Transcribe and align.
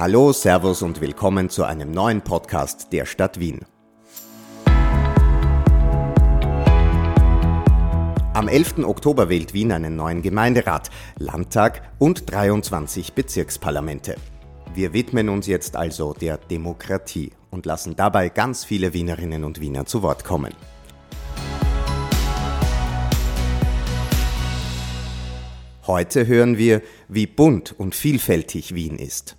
Hallo, 0.00 0.32
Servus 0.32 0.80
und 0.80 1.02
willkommen 1.02 1.50
zu 1.50 1.62
einem 1.64 1.90
neuen 1.90 2.22
Podcast 2.22 2.90
der 2.90 3.04
Stadt 3.04 3.38
Wien. 3.38 3.66
Am 8.32 8.48
11. 8.48 8.78
Oktober 8.84 9.28
wählt 9.28 9.52
Wien 9.52 9.72
einen 9.72 9.96
neuen 9.96 10.22
Gemeinderat, 10.22 10.88
Landtag 11.18 11.82
und 11.98 12.32
23 12.32 13.12
Bezirksparlamente. 13.12 14.16
Wir 14.72 14.94
widmen 14.94 15.28
uns 15.28 15.46
jetzt 15.46 15.76
also 15.76 16.14
der 16.14 16.38
Demokratie 16.38 17.32
und 17.50 17.66
lassen 17.66 17.94
dabei 17.94 18.30
ganz 18.30 18.64
viele 18.64 18.94
Wienerinnen 18.94 19.44
und 19.44 19.60
Wiener 19.60 19.84
zu 19.84 20.02
Wort 20.02 20.24
kommen. 20.24 20.54
Heute 25.86 26.26
hören 26.26 26.56
wir, 26.56 26.80
wie 27.08 27.26
bunt 27.26 27.78
und 27.78 27.94
vielfältig 27.94 28.74
Wien 28.74 28.96
ist. 28.96 29.36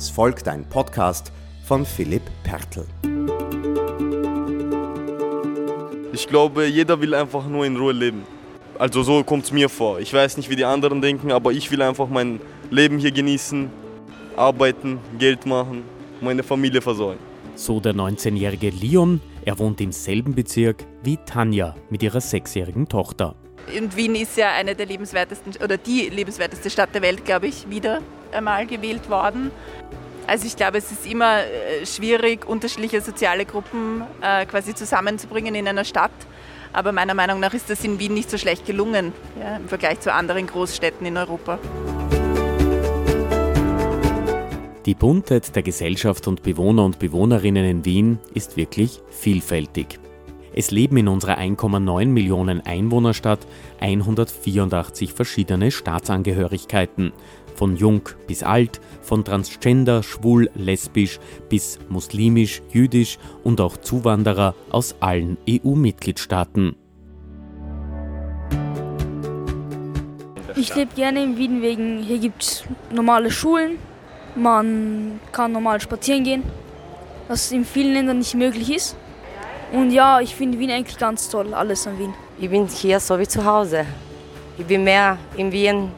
Es 0.00 0.08
folgt 0.08 0.48
ein 0.48 0.64
Podcast 0.64 1.30
von 1.62 1.84
Philipp 1.84 2.22
Pertl. 2.42 2.86
Ich 6.14 6.26
glaube, 6.26 6.64
jeder 6.68 6.98
will 7.02 7.12
einfach 7.12 7.46
nur 7.46 7.66
in 7.66 7.76
Ruhe 7.76 7.92
leben. 7.92 8.22
Also 8.78 9.02
so 9.02 9.22
kommt 9.22 9.44
es 9.44 9.52
mir 9.52 9.68
vor. 9.68 10.00
Ich 10.00 10.14
weiß 10.14 10.38
nicht, 10.38 10.48
wie 10.48 10.56
die 10.56 10.64
anderen 10.64 11.02
denken, 11.02 11.30
aber 11.32 11.52
ich 11.52 11.70
will 11.70 11.82
einfach 11.82 12.08
mein 12.08 12.40
Leben 12.70 12.96
hier 12.96 13.12
genießen, 13.12 13.68
arbeiten, 14.36 15.00
Geld 15.18 15.44
machen, 15.44 15.82
meine 16.22 16.42
Familie 16.42 16.80
versorgen. 16.80 17.20
So 17.54 17.78
der 17.78 17.92
19-jährige 17.92 18.70
Leon. 18.70 19.20
Er 19.44 19.58
wohnt 19.58 19.82
im 19.82 19.92
selben 19.92 20.34
Bezirk 20.34 20.86
wie 21.02 21.18
Tanja 21.26 21.74
mit 21.90 22.02
ihrer 22.02 22.22
sechsjährigen 22.22 22.88
Tochter. 22.88 23.34
Und 23.78 23.94
Wien 23.94 24.14
ist 24.14 24.38
ja 24.38 24.52
eine 24.52 24.74
der 24.74 24.86
lebenswertesten 24.86 25.62
oder 25.62 25.76
die 25.76 26.08
lebenswerteste 26.08 26.70
Stadt 26.70 26.94
der 26.94 27.02
Welt, 27.02 27.26
glaube 27.26 27.48
ich, 27.48 27.68
wieder 27.68 28.00
einmal 28.32 28.66
gewählt 28.66 29.08
worden. 29.08 29.50
Also 30.26 30.46
ich 30.46 30.56
glaube, 30.56 30.78
es 30.78 30.92
ist 30.92 31.06
immer 31.06 31.40
äh, 31.40 31.84
schwierig, 31.84 32.48
unterschiedliche 32.48 33.00
soziale 33.00 33.44
Gruppen 33.44 34.02
äh, 34.20 34.46
quasi 34.46 34.74
zusammenzubringen 34.74 35.54
in 35.54 35.66
einer 35.66 35.84
Stadt. 35.84 36.12
Aber 36.72 36.92
meiner 36.92 37.14
Meinung 37.14 37.40
nach 37.40 37.52
ist 37.52 37.68
das 37.68 37.82
in 37.84 37.98
Wien 37.98 38.14
nicht 38.14 38.30
so 38.30 38.38
schlecht 38.38 38.64
gelungen 38.64 39.12
ja, 39.40 39.56
im 39.56 39.68
Vergleich 39.68 40.00
zu 40.00 40.12
anderen 40.12 40.46
Großstädten 40.46 41.04
in 41.04 41.16
Europa. 41.16 41.58
Die 44.86 44.94
Buntheit 44.94 45.54
der 45.54 45.62
Gesellschaft 45.62 46.26
und 46.26 46.42
Bewohner 46.42 46.84
und 46.84 46.98
Bewohnerinnen 46.98 47.64
in 47.64 47.84
Wien 47.84 48.18
ist 48.34 48.56
wirklich 48.56 49.00
vielfältig. 49.10 49.98
Es 50.52 50.70
leben 50.70 50.96
in 50.96 51.08
unserer 51.08 51.38
1,9 51.38 52.06
Millionen 52.06 52.60
Einwohnerstadt 52.60 53.46
184 53.80 55.12
verschiedene 55.12 55.70
Staatsangehörigkeiten, 55.70 57.12
von 57.60 57.76
jung 57.76 58.00
bis 58.26 58.42
alt, 58.42 58.80
von 59.02 59.22
transgender, 59.22 60.02
schwul, 60.02 60.48
lesbisch 60.54 61.20
bis 61.50 61.78
muslimisch, 61.90 62.62
jüdisch 62.72 63.18
und 63.44 63.60
auch 63.60 63.76
Zuwanderer 63.76 64.54
aus 64.70 64.94
allen 65.00 65.36
EU-Mitgliedstaaten. 65.46 66.74
Ich 70.56 70.74
lebe 70.74 70.94
gerne 70.94 71.22
in 71.22 71.36
Wien 71.36 71.60
wegen, 71.60 72.02
hier 72.02 72.18
gibt 72.18 72.42
es 72.42 72.64
normale 72.90 73.30
Schulen, 73.30 73.72
man 74.34 75.20
kann 75.30 75.52
normal 75.52 75.82
spazieren 75.82 76.24
gehen, 76.24 76.42
was 77.28 77.52
in 77.52 77.66
vielen 77.66 77.92
Ländern 77.92 78.20
nicht 78.20 78.34
möglich 78.34 78.74
ist. 78.74 78.96
Und 79.72 79.90
ja, 79.90 80.20
ich 80.20 80.34
finde 80.34 80.58
Wien 80.58 80.70
eigentlich 80.70 80.96
ganz 80.96 81.28
toll, 81.28 81.52
alles 81.52 81.86
an 81.86 81.98
Wien. 81.98 82.14
Ich 82.38 82.48
bin 82.48 82.66
hier 82.66 83.00
so 83.00 83.18
wie 83.18 83.28
zu 83.28 83.44
Hause. 83.44 83.84
Ich 84.56 84.64
bin 84.64 84.82
mehr 84.82 85.18
in 85.36 85.52
Wien 85.52 85.90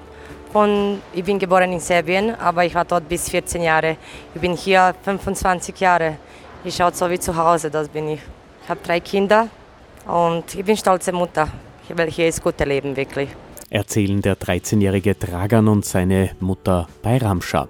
von, 0.52 1.00
ich 1.12 1.24
bin 1.24 1.38
geboren 1.38 1.72
in 1.72 1.80
Serbien, 1.80 2.34
aber 2.34 2.64
ich 2.64 2.74
war 2.74 2.84
dort 2.84 3.08
bis 3.08 3.28
14 3.28 3.62
Jahre. 3.62 3.96
Ich 4.34 4.40
bin 4.40 4.54
hier 4.54 4.94
25 5.02 5.80
Jahre. 5.80 6.18
Ich 6.62 6.76
schaue 6.76 6.92
so 6.92 7.08
wie 7.10 7.18
zu 7.18 7.34
Hause, 7.34 7.70
das 7.70 7.88
bin 7.88 8.08
ich. 8.08 8.20
Ich 8.62 8.68
habe 8.68 8.80
drei 8.84 9.00
Kinder 9.00 9.48
und 10.06 10.54
ich 10.54 10.64
bin 10.64 10.76
stolze 10.76 11.12
Mutter. 11.12 11.48
Weil 11.88 12.10
hier 12.10 12.28
ist 12.28 12.42
gutes 12.42 12.66
Leben, 12.66 12.96
wirklich. 12.96 13.28
Erzählen 13.68 14.22
der 14.22 14.36
13-jährige 14.36 15.14
Dragan 15.14 15.68
und 15.68 15.84
seine 15.84 16.30
Mutter 16.40 16.86
bei 17.02 17.18
Ramscha. 17.18 17.68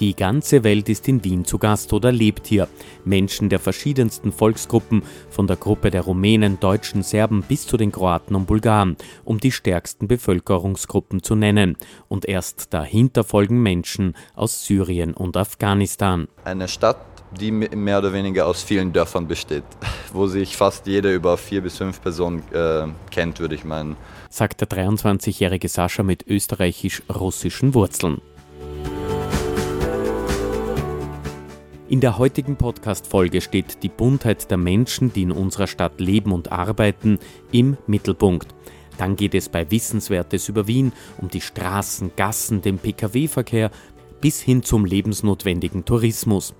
Die 0.00 0.14
ganze 0.14 0.62
Welt 0.62 0.88
ist 0.88 1.08
in 1.08 1.24
Wien 1.24 1.44
zu 1.44 1.58
Gast 1.58 1.92
oder 1.92 2.12
lebt 2.12 2.46
hier. 2.46 2.68
Menschen 3.04 3.48
der 3.48 3.58
verschiedensten 3.58 4.30
Volksgruppen, 4.30 5.02
von 5.28 5.48
der 5.48 5.56
Gruppe 5.56 5.90
der 5.90 6.02
Rumänen, 6.02 6.60
Deutschen, 6.60 7.02
Serben 7.02 7.42
bis 7.42 7.66
zu 7.66 7.76
den 7.76 7.90
Kroaten 7.90 8.36
und 8.36 8.46
Bulgaren, 8.46 8.96
um 9.24 9.40
die 9.40 9.50
stärksten 9.50 10.06
Bevölkerungsgruppen 10.06 11.24
zu 11.24 11.34
nennen. 11.34 11.76
Und 12.06 12.26
erst 12.26 12.72
dahinter 12.72 13.24
folgen 13.24 13.60
Menschen 13.60 14.14
aus 14.36 14.64
Syrien 14.64 15.14
und 15.14 15.36
Afghanistan. 15.36 16.28
Eine 16.44 16.68
Stadt, 16.68 16.98
die 17.40 17.50
mehr 17.50 17.98
oder 17.98 18.12
weniger 18.12 18.46
aus 18.46 18.62
vielen 18.62 18.92
Dörfern 18.92 19.26
besteht, 19.26 19.64
wo 20.12 20.28
sich 20.28 20.56
fast 20.56 20.86
jeder 20.86 21.12
über 21.12 21.36
vier 21.36 21.60
bis 21.60 21.76
fünf 21.76 22.00
Personen 22.00 22.44
äh, 22.52 22.86
kennt, 23.10 23.40
würde 23.40 23.56
ich 23.56 23.64
meinen. 23.64 23.96
Sagt 24.30 24.60
der 24.60 24.68
23-jährige 24.68 25.68
Sascha 25.68 26.04
mit 26.04 26.24
österreichisch-russischen 26.24 27.74
Wurzeln. 27.74 28.20
In 31.88 32.00
der 32.00 32.18
heutigen 32.18 32.56
Podcast-Folge 32.56 33.40
steht 33.40 33.82
die 33.82 33.88
Buntheit 33.88 34.50
der 34.50 34.58
Menschen, 34.58 35.10
die 35.10 35.22
in 35.22 35.32
unserer 35.32 35.66
Stadt 35.66 36.00
leben 36.00 36.32
und 36.32 36.52
arbeiten, 36.52 37.18
im 37.50 37.78
Mittelpunkt. 37.86 38.54
Dann 38.98 39.16
geht 39.16 39.34
es 39.34 39.48
bei 39.48 39.70
Wissenswertes 39.70 40.50
über 40.50 40.66
Wien 40.66 40.92
um 41.16 41.30
die 41.30 41.40
Straßen, 41.40 42.10
Gassen, 42.14 42.60
den 42.60 42.78
Pkw-Verkehr 42.78 43.70
bis 44.20 44.38
hin 44.38 44.62
zum 44.62 44.84
lebensnotwendigen 44.84 45.86
Tourismus. 45.86 46.54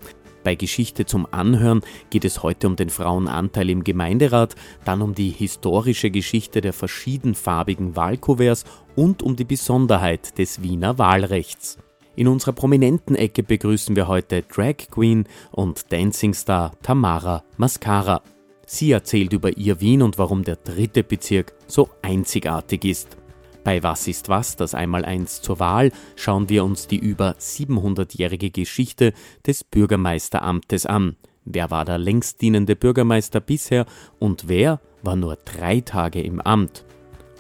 Bei 0.45 0.55
Geschichte 0.55 1.05
zum 1.05 1.27
Anhören 1.31 1.83
geht 2.09 2.25
es 2.25 2.43
heute 2.43 2.67
um 2.67 2.77
den 2.77 2.89
Frauenanteil 2.89 3.69
im 3.69 3.85
Gemeinderat, 3.85 4.55
dann 4.87 5.03
um 5.03 5.15
die 5.15 5.29
historische 5.29 6.11
Geschichte 6.11 6.63
der 6.63 6.73
verschiedenfarbigen 6.73 7.97
Wahlkuverts 7.97 8.65
und 8.97 9.23
um 9.23 9.37
die 9.37 9.45
Besonderheit 9.45 10.39
des 10.39 10.63
Wiener 10.63 10.97
Wahlrechts. 10.97 11.77
In 12.19 12.27
unserer 12.27 12.51
prominenten 12.51 13.15
Ecke 13.15 13.45
begrüßen 13.45 13.95
wir 13.95 14.09
heute 14.09 14.43
Drag 14.43 14.75
Queen 14.91 15.25
und 15.53 15.93
Dancing 15.93 16.35
Star 16.35 16.73
Tamara 16.83 17.45
Mascara. 17.59 18.23
Sie 18.67 18.91
erzählt 18.91 19.33
über 19.33 19.57
ihr 19.57 19.81
Wien 19.81 20.03
und 20.03 20.19
warum 20.19 20.43
der 20.43 20.57
dritte 20.57 21.05
Bezirk 21.05 21.53
so 21.69 21.91
einzigartig 22.03 22.85
ist. 22.85 23.17
Bei 23.63 23.85
Was 23.85 24.09
ist 24.09 24.29
was, 24.29 24.57
das 24.57 24.75
Einmaleins 24.75 25.43
zur 25.43 25.61
Wahl, 25.61 25.93
schauen 26.17 26.49
wir 26.49 26.65
uns 26.65 26.89
die 26.89 26.99
über 26.99 27.37
700-jährige 27.39 28.51
Geschichte 28.51 29.13
des 29.47 29.63
Bürgermeisteramtes 29.63 30.87
an. 30.87 31.15
Wer 31.45 31.71
war 31.71 31.85
der 31.85 31.99
längst 31.99 32.43
dienende 32.43 32.75
Bürgermeister 32.75 33.39
bisher 33.39 33.87
und 34.19 34.49
wer 34.49 34.81
war 35.05 35.15
nur 35.15 35.37
drei 35.37 35.83
Tage 35.83 36.21
im 36.21 36.41
Amt? 36.41 36.85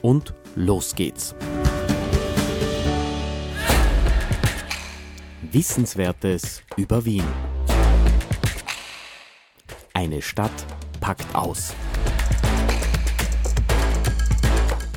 Und 0.02 0.34
los 0.54 0.94
geht's! 0.94 1.34
Wissenswertes 5.58 6.62
über 6.76 7.04
Wien. 7.04 7.24
Eine 9.92 10.22
Stadt 10.22 10.52
packt 11.00 11.34
aus. 11.34 11.74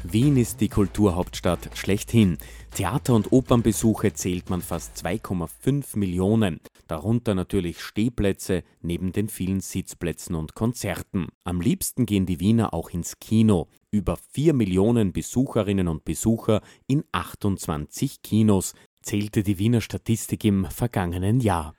Wien 0.03 0.37
ist 0.37 0.61
die 0.61 0.69
Kulturhauptstadt 0.69 1.71
schlechthin. 1.73 2.37
Theater- 2.75 3.15
und 3.15 3.31
Opernbesuche 3.31 4.13
zählt 4.13 4.51
man 4.51 4.61
fast 4.61 5.03
2,5 5.03 5.97
Millionen. 5.97 6.59
Darunter 6.85 7.33
natürlich 7.33 7.81
Stehplätze 7.81 8.61
neben 8.81 9.13
den 9.13 9.29
vielen 9.29 9.61
Sitzplätzen 9.61 10.35
und 10.35 10.53
Konzerten. 10.53 11.29
Am 11.43 11.59
liebsten 11.59 12.05
gehen 12.05 12.27
die 12.27 12.39
Wiener 12.39 12.75
auch 12.75 12.91
ins 12.91 13.19
Kino. 13.19 13.67
Über 13.89 14.15
4 14.33 14.53
Millionen 14.53 15.11
Besucherinnen 15.11 15.87
und 15.87 16.05
Besucher 16.05 16.61
in 16.85 17.03
28 17.13 18.21
Kinos 18.21 18.75
zählte 19.01 19.43
die 19.43 19.59
Wiener 19.59 19.81
Statistik 19.81 20.43
im 20.45 20.65
vergangenen 20.65 21.39
Jahr. 21.39 21.75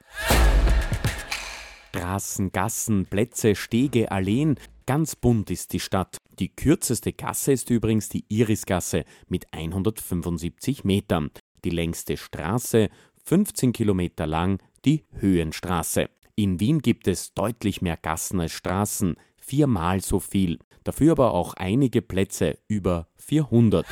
Straßen, 1.90 2.52
Gassen, 2.52 3.06
Plätze, 3.06 3.54
Stege, 3.54 4.10
Alleen, 4.10 4.56
ganz 4.86 5.14
bunt 5.14 5.50
ist 5.50 5.72
die 5.72 5.80
Stadt. 5.80 6.16
Die 6.38 6.48
kürzeste 6.48 7.12
Gasse 7.12 7.52
ist 7.52 7.70
übrigens 7.70 8.08
die 8.08 8.24
Irisgasse 8.28 9.04
mit 9.28 9.52
175 9.52 10.84
Metern. 10.84 11.30
Die 11.64 11.70
längste 11.70 12.16
Straße, 12.16 12.88
15 13.24 13.72
Kilometer 13.72 14.26
lang, 14.26 14.58
die 14.84 15.04
Höhenstraße. 15.12 16.08
In 16.34 16.60
Wien 16.60 16.80
gibt 16.80 17.06
es 17.08 17.34
deutlich 17.34 17.82
mehr 17.82 17.98
Gassen 17.98 18.40
als 18.40 18.52
Straßen, 18.52 19.16
viermal 19.36 20.00
so 20.00 20.19
viel. 20.19 20.58
Dafür 20.84 21.12
aber 21.12 21.34
auch 21.34 21.54
einige 21.54 22.02
Plätze, 22.02 22.58
über 22.69 23.06
400. 23.16 23.86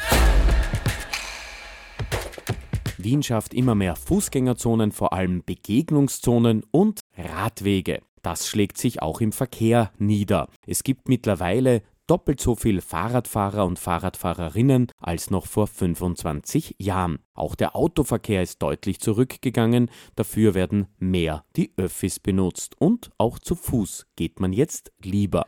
Wien 3.04 3.22
schafft 3.22 3.54
immer 3.54 3.74
mehr 3.74 3.96
Fußgängerzonen, 3.96 4.92
vor 4.92 5.12
allem 5.12 5.42
Begegnungszonen 5.44 6.64
und 6.70 7.00
Radwege. 7.16 8.02
Das 8.22 8.48
schlägt 8.48 8.78
sich 8.78 9.02
auch 9.02 9.20
im 9.20 9.32
Verkehr 9.32 9.92
nieder. 9.98 10.48
Es 10.66 10.82
gibt 10.82 11.08
mittlerweile 11.08 11.82
doppelt 12.06 12.40
so 12.40 12.56
viel 12.56 12.80
Fahrradfahrer 12.80 13.64
und 13.64 13.78
Fahrradfahrerinnen 13.78 14.88
als 14.98 15.30
noch 15.30 15.46
vor 15.46 15.68
25 15.68 16.74
Jahren. 16.78 17.20
Auch 17.34 17.54
der 17.54 17.76
Autoverkehr 17.76 18.42
ist 18.42 18.60
deutlich 18.62 18.98
zurückgegangen, 18.98 19.90
dafür 20.16 20.54
werden 20.54 20.88
mehr 20.98 21.44
die 21.54 21.72
Öffis 21.76 22.18
benutzt 22.18 22.74
und 22.80 23.10
auch 23.16 23.38
zu 23.38 23.54
Fuß 23.54 24.06
geht 24.16 24.40
man 24.40 24.52
jetzt 24.52 24.90
lieber. 25.00 25.44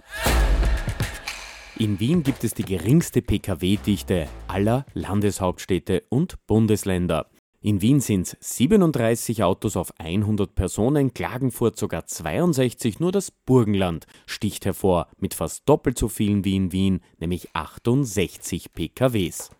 In 1.78 1.98
Wien 1.98 2.22
gibt 2.22 2.44
es 2.44 2.54
die 2.54 2.64
geringste 2.64 3.22
Pkw-Dichte 3.22 4.28
aller 4.46 4.86
Landeshauptstädte 4.94 6.04
und 6.10 6.36
Bundesländer. 6.46 7.31
In 7.64 7.80
Wien 7.80 8.00
sind 8.00 8.26
es 8.26 8.56
37 8.56 9.44
Autos 9.44 9.76
auf 9.76 9.92
100 10.00 10.52
Personen, 10.52 11.14
Klagenfurt 11.14 11.78
sogar 11.78 12.06
62, 12.06 12.98
nur 12.98 13.12
das 13.12 13.30
Burgenland 13.30 14.06
sticht 14.26 14.64
hervor 14.64 15.06
mit 15.18 15.32
fast 15.32 15.68
doppelt 15.68 15.96
so 15.96 16.08
vielen 16.08 16.44
wie 16.44 16.56
in 16.56 16.72
Wien, 16.72 17.02
nämlich 17.20 17.54
68 17.54 18.72
PKWs. 18.72 19.50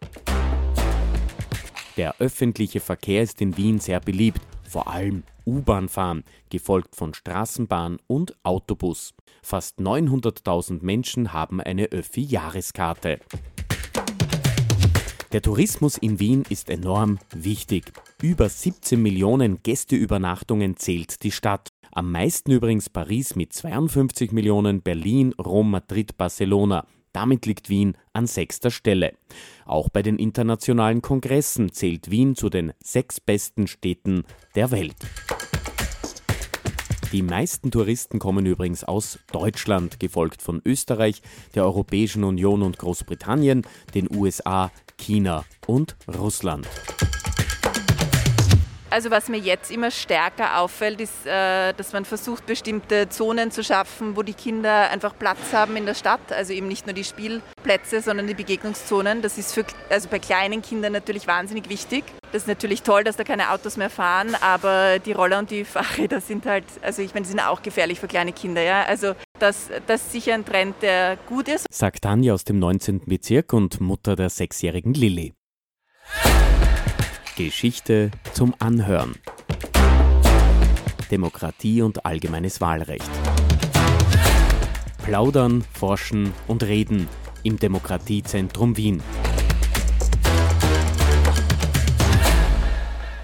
Der 1.97 2.17
öffentliche 2.19 2.81
Verkehr 2.81 3.23
ist 3.23 3.41
in 3.41 3.57
Wien 3.57 3.79
sehr 3.79 4.01
beliebt, 4.01 4.41
vor 4.69 4.89
allem 4.89 5.23
U-Bahn 5.47 5.89
fahren, 5.89 6.25
gefolgt 6.51 6.97
von 6.97 7.15
Straßenbahn 7.15 7.99
und 8.09 8.35
Autobus. 8.43 9.15
Fast 9.45 9.79
900.000 9.79 10.83
Menschen 10.83 11.33
haben 11.33 11.61
eine 11.61 11.85
Öffi-Jahreskarte. 11.87 13.21
Der 15.33 15.41
Tourismus 15.41 15.97
in 15.97 16.21
Wien 16.21 16.45
ist 16.51 16.69
enorm 16.69 17.19
wichtig. 17.35 17.91
Über 18.21 18.51
17 18.51 19.01
Millionen 19.01 19.63
Gästeübernachtungen 19.63 20.77
zählt 20.77 21.23
die 21.23 21.31
Stadt. 21.31 21.71
Am 21.91 22.13
meisten 22.13 22.51
übrigens 22.51 22.91
Paris 22.91 23.35
mit 23.35 23.55
52 23.55 24.31
Millionen, 24.33 24.83
Berlin, 24.83 25.33
Rom, 25.33 25.71
Madrid, 25.71 26.19
Barcelona. 26.19 26.87
Damit 27.15 27.47
liegt 27.47 27.71
Wien 27.71 27.97
an 28.13 28.27
sechster 28.27 28.71
Stelle. 28.71 29.15
Auch 29.65 29.89
bei 29.89 30.03
den 30.03 30.19
internationalen 30.19 31.01
Kongressen 31.01 31.73
zählt 31.73 32.11
Wien 32.11 32.37
zu 32.37 32.51
den 32.51 32.75
sechs 32.85 33.19
besten 33.19 33.67
Städten 33.67 34.25
der 34.55 34.71
Welt. 34.71 34.97
Die 37.13 37.23
meisten 37.23 37.71
Touristen 37.71 38.19
kommen 38.19 38.47
übrigens 38.47 38.85
aus 38.85 39.19
Deutschland, 39.31 40.01
gefolgt 40.01 40.41
von 40.41 40.63
Österreich, 40.65 41.21
der 41.55 41.65
Europäischen 41.65 42.25
Union 42.25 42.63
und 42.63 42.79
Großbritannien, 42.79 43.67
den 43.95 44.09
USA, 44.11 44.71
China 44.97 45.45
und 45.67 45.97
Russland. 46.09 46.67
Also 48.93 49.11
was 49.11 49.31
mir 49.31 49.39
jetzt 49.39 49.71
immer 49.71 49.91
stärker 49.91 50.59
auffällt, 50.59 51.01
ist, 51.01 51.27
äh, 51.27 51.73
dass 51.73 51.95
man 51.95 52.05
versucht, 52.05 52.45
bestimmte 52.45 53.09
Zonen 53.09 53.51
zu 53.51 53.65
schaffen, 53.65 54.17
wo 54.17 54.23
die 54.23 54.35
Kinder 54.35 54.91
einfach 54.91 55.19
Platz 55.19 55.55
haben 55.55 55.79
in 55.79 55.87
der 55.87 55.95
Stadt. 55.95 56.21
Also 56.31 56.53
eben 56.53 56.69
nicht 56.69 56.87
nur 56.87 56.93
die 56.93 57.05
Spielplätze, 57.05 58.03
sondern 58.03 58.27
die 58.27 58.35
Begegnungszonen. 58.35 59.23
Das 59.23 59.39
ist 59.39 59.55
für, 59.55 59.65
also 59.89 60.11
bei 60.11 60.19
kleinen 60.19 60.61
Kindern 60.61 60.93
natürlich 60.93 61.27
wahnsinnig 61.27 61.71
wichtig. 61.71 62.05
Das 62.33 62.43
ist 62.43 62.49
natürlich 62.49 62.83
toll, 62.83 63.03
dass 63.03 63.17
da 63.17 63.25
keine 63.25 63.51
Autos 63.53 63.79
mehr 63.79 63.89
fahren, 63.89 64.37
aber 64.43 64.99
die 64.99 65.13
Roller 65.13 65.39
und 65.39 65.51
die 65.51 65.65
Fahrräder 65.67 66.21
sind 66.21 66.45
halt, 66.45 66.65
also 66.83 67.01
ich 67.01 67.15
meine, 67.15 67.25
die 67.25 67.31
sind 67.31 67.41
auch 67.41 67.63
gefährlich 67.63 67.99
für 67.99 68.09
kleine 68.09 68.35
Kinder. 68.35 68.61
Ja? 68.61 68.85
Also 68.85 69.15
das, 69.39 69.71
das 69.87 70.03
ist 70.03 70.13
sicher 70.13 70.35
ein 70.35 70.45
Trend, 70.45 70.77
der 70.83 71.17
gut 71.31 71.49
ist. 71.49 71.65
Sagt 71.73 72.03
Tanja 72.03 72.35
aus 72.35 72.45
dem 72.45 72.59
19. 72.59 73.07
Bezirk 73.07 73.55
und 73.55 73.81
Mutter 73.81 74.17
der 74.17 74.29
sechsjährigen 74.29 74.93
Lilly. 74.93 75.33
Geschichte 77.37 78.11
zum 78.35 78.55
Anhören. 78.59 79.15
Demokratie 81.11 81.81
und 81.81 82.05
allgemeines 82.05 82.61
Wahlrecht. 82.61 83.09
Plaudern, 85.03 85.65
forschen 85.73 86.35
und 86.47 86.63
reden 86.63 87.09
im 87.43 87.59
Demokratiezentrum 87.59 88.77
Wien. 88.77 89.03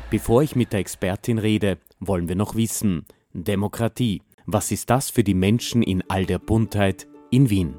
Bevor 0.09 0.43
ich 0.43 0.57
mit 0.57 0.73
der 0.73 0.81
Expertin 0.81 1.37
rede, 1.37 1.77
wollen 2.01 2.29
wir 2.29 2.37
noch 2.37 2.55
wissen, 2.55 3.05
Demokratie, 3.35 4.23
was 4.47 4.73
ist 4.73 4.89
das 4.89 5.11
für 5.11 5.23
die 5.23 5.35
Menschen 5.35 5.83
in 5.83 6.03
all 6.09 6.25
der 6.25 6.39
Buntheit 6.39 7.07
in 7.31 7.51
Wien? 7.51 7.75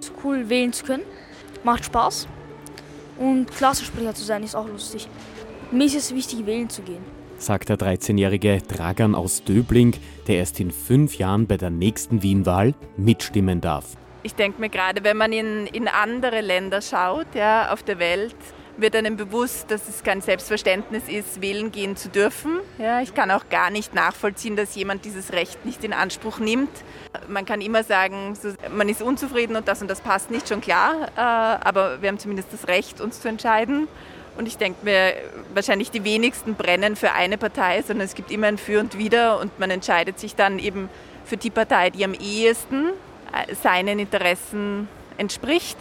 Es 0.00 0.06
ist 0.06 0.14
cool, 0.24 0.48
wählen 0.48 0.72
zu 0.72 0.84
können. 0.84 1.04
Macht 1.64 1.84
Spaß. 1.84 2.26
Und 3.22 3.52
Klassensprecher 3.52 4.14
zu 4.14 4.24
sein 4.24 4.42
ist 4.42 4.56
auch 4.56 4.66
lustig. 4.66 5.06
Mir 5.70 5.86
ist 5.86 5.94
es 5.94 6.12
wichtig, 6.12 6.44
wählen 6.44 6.68
zu 6.68 6.82
gehen. 6.82 7.04
Sagt 7.38 7.68
der 7.68 7.78
13-jährige 7.78 8.58
Dragan 8.62 9.14
aus 9.14 9.44
Döbling, 9.44 9.94
der 10.26 10.38
erst 10.38 10.58
in 10.58 10.72
fünf 10.72 11.18
Jahren 11.18 11.46
bei 11.46 11.56
der 11.56 11.70
nächsten 11.70 12.24
Wien-Wahl 12.24 12.74
mitstimmen 12.96 13.60
darf. 13.60 13.96
Ich 14.24 14.34
denke 14.34 14.60
mir 14.60 14.70
gerade, 14.70 15.04
wenn 15.04 15.16
man 15.16 15.32
in, 15.32 15.68
in 15.68 15.86
andere 15.86 16.40
Länder 16.40 16.82
schaut, 16.82 17.32
ja, 17.36 17.72
auf 17.72 17.84
der 17.84 18.00
Welt, 18.00 18.34
wird 18.76 18.96
einem 18.96 19.16
bewusst, 19.16 19.70
dass 19.70 19.88
es 19.88 20.02
kein 20.02 20.20
Selbstverständnis 20.20 21.04
ist, 21.08 21.40
wählen 21.42 21.72
gehen 21.72 21.96
zu 21.96 22.08
dürfen. 22.08 22.58
Ja, 22.78 23.00
ich 23.00 23.14
kann 23.14 23.30
auch 23.30 23.48
gar 23.50 23.70
nicht 23.70 23.94
nachvollziehen, 23.94 24.56
dass 24.56 24.74
jemand 24.74 25.04
dieses 25.04 25.32
Recht 25.32 25.64
nicht 25.64 25.84
in 25.84 25.92
Anspruch 25.92 26.38
nimmt. 26.38 26.70
Man 27.28 27.44
kann 27.44 27.60
immer 27.60 27.84
sagen, 27.84 28.36
man 28.74 28.88
ist 28.88 29.02
unzufrieden 29.02 29.56
und 29.56 29.68
das 29.68 29.82
und 29.82 29.90
das 29.90 30.00
passt 30.00 30.30
nicht, 30.30 30.48
schon 30.48 30.60
klar, 30.60 31.08
äh, 31.16 31.20
aber 31.20 32.00
wir 32.00 32.08
haben 32.08 32.18
zumindest 32.18 32.52
das 32.52 32.68
Recht, 32.68 33.00
uns 33.00 33.20
zu 33.20 33.28
entscheiden. 33.28 33.88
Und 34.36 34.48
ich 34.48 34.56
denke 34.56 34.84
mir, 34.84 35.12
wahrscheinlich 35.52 35.90
die 35.90 36.04
wenigsten 36.04 36.54
brennen 36.54 36.96
für 36.96 37.12
eine 37.12 37.36
Partei, 37.36 37.82
sondern 37.82 38.06
es 38.06 38.14
gibt 38.14 38.30
immer 38.30 38.46
ein 38.46 38.56
Für 38.56 38.80
und 38.80 38.96
Wider 38.96 39.38
und 39.38 39.58
man 39.60 39.70
entscheidet 39.70 40.18
sich 40.18 40.34
dann 40.34 40.58
eben 40.58 40.88
für 41.26 41.36
die 41.36 41.50
Partei, 41.50 41.90
die 41.90 42.04
am 42.04 42.14
ehesten 42.14 42.86
äh, 43.32 43.54
seinen 43.54 43.98
Interessen 43.98 44.88
entspricht. 45.18 45.76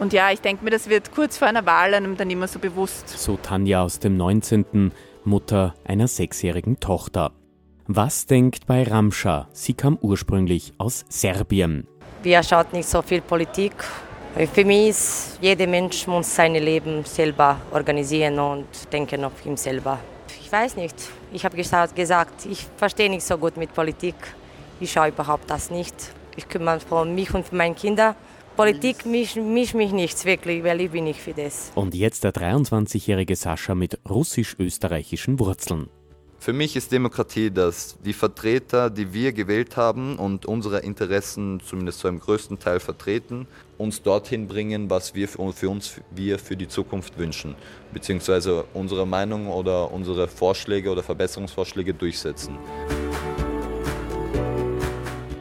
Und 0.00 0.14
ja, 0.14 0.30
ich 0.32 0.40
denke 0.40 0.64
mir, 0.64 0.70
das 0.70 0.88
wird 0.88 1.12
kurz 1.14 1.36
vor 1.36 1.46
einer 1.46 1.66
Wahl 1.66 1.92
einem 1.92 2.16
dann 2.16 2.30
immer 2.30 2.48
so 2.48 2.58
bewusst. 2.58 3.06
So 3.10 3.36
Tanja 3.36 3.82
aus 3.82 3.98
dem 3.98 4.16
19., 4.16 4.92
Mutter 5.24 5.74
einer 5.84 6.08
sechsjährigen 6.08 6.80
Tochter. 6.80 7.32
Was 7.86 8.24
denkt 8.24 8.66
bei 8.66 8.82
Ramscha? 8.82 9.48
Sie 9.52 9.74
kam 9.74 9.98
ursprünglich 10.00 10.72
aus 10.78 11.04
Serbien. 11.10 11.86
Wir 12.22 12.42
schaut 12.42 12.72
nicht 12.72 12.88
so 12.88 13.02
viel 13.02 13.20
Politik. 13.20 13.74
Für 14.54 14.64
mich 14.64 14.88
ist, 14.88 15.38
jeder 15.42 15.66
Mensch 15.66 16.06
muss 16.06 16.34
sein 16.34 16.54
Leben 16.54 17.04
selber 17.04 17.60
organisieren 17.70 18.38
und 18.38 18.66
denken 18.90 19.22
auf 19.24 19.44
ihm 19.44 19.58
selber. 19.58 19.98
Ich 20.40 20.50
weiß 20.50 20.76
nicht. 20.76 20.96
Ich 21.32 21.44
habe 21.44 21.56
gesagt, 21.56 22.46
ich 22.46 22.66
verstehe 22.78 23.10
nicht 23.10 23.26
so 23.26 23.36
gut 23.36 23.58
mit 23.58 23.74
Politik. 23.74 24.14
Ich 24.80 24.92
schaue 24.92 25.08
überhaupt 25.08 25.50
das 25.50 25.70
nicht. 25.70 25.94
Ich 26.36 26.48
kümmere 26.48 26.76
mich 26.76 26.90
um 26.90 27.14
mich 27.14 27.34
und 27.34 27.52
meine 27.52 27.74
Kinder. 27.74 28.16
Politik 28.60 29.06
mischt 29.06 29.36
mich 29.38 29.92
nichts 29.92 30.26
wirklich, 30.26 30.62
weil 30.62 30.82
ich 30.82 30.90
bin 30.90 31.04
nicht 31.04 31.18
für 31.18 31.32
das. 31.32 31.72
Und 31.74 31.94
jetzt 31.94 32.24
der 32.24 32.34
23-jährige 32.34 33.34
Sascha 33.34 33.74
mit 33.74 33.98
russisch-österreichischen 34.06 35.38
Wurzeln. 35.38 35.88
Für 36.38 36.52
mich 36.52 36.76
ist 36.76 36.92
Demokratie, 36.92 37.50
dass 37.50 37.96
die 38.04 38.12
Vertreter, 38.12 38.90
die 38.90 39.14
wir 39.14 39.32
gewählt 39.32 39.78
haben 39.78 40.16
und 40.16 40.44
unsere 40.44 40.80
Interessen 40.80 41.62
zumindest 41.64 42.00
zu 42.00 42.08
einem 42.08 42.20
größten 42.20 42.58
Teil 42.58 42.80
vertreten, 42.80 43.46
uns 43.78 44.02
dorthin 44.02 44.46
bringen, 44.46 44.90
was 44.90 45.14
wir 45.14 45.26
für 45.26 45.70
uns 45.70 45.98
wir 46.10 46.38
für 46.38 46.56
die 46.58 46.68
Zukunft 46.68 47.18
wünschen, 47.18 47.54
beziehungsweise 47.94 48.66
unsere 48.74 49.06
Meinung 49.06 49.48
oder 49.48 49.90
unsere 49.90 50.28
Vorschläge 50.28 50.90
oder 50.90 51.02
Verbesserungsvorschläge 51.02 51.94
durchsetzen. 51.94 52.58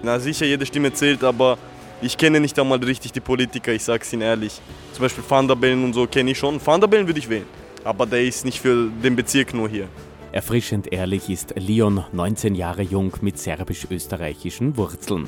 Na 0.03 0.17
sicher, 0.19 0.45
jede 0.45 0.65
Stimme 0.65 0.93
zählt, 0.93 1.21
aber 1.25 1.57
ich 2.01 2.18
kenne 2.18 2.39
nicht 2.39 2.58
einmal 2.58 2.79
richtig 2.79 3.12
die 3.12 3.20
Politiker, 3.20 3.74
ich 3.74 3.84
sag's 3.84 4.13
Ihnen 4.13 4.22
ehrlich. 4.22 4.62
Zum 4.94 5.03
Beispiel 5.03 5.24
Van 5.27 5.48
der 5.48 5.56
Bellen 5.56 5.84
und 5.84 5.94
so 5.94 6.08
kenne 6.08 6.32
ich 6.32 6.38
schon. 6.38 6.65
Van 6.65 6.79
der 6.79 6.88
Bellen 6.88 7.08
würde 7.08 7.20
ich 7.20 7.29
wählen, 7.29 7.46
aber 7.84 8.06
der 8.06 8.24
ist 8.24 8.46
nicht 8.46 8.60
für 8.60 8.89
den 9.03 9.15
Bezirk 9.15 9.53
nur 9.53 9.70
hier. 9.70 9.88
Erfrischend 10.32 10.94
ehrlich 10.94 11.29
ist 11.29 11.53
Leon, 11.56 12.06
19 12.12 12.56
Jahre 12.56 12.84
jung 12.84 13.13
mit 13.22 13.39
serbisch-österreichischen 13.39 14.77
Wurzeln. 14.77 15.27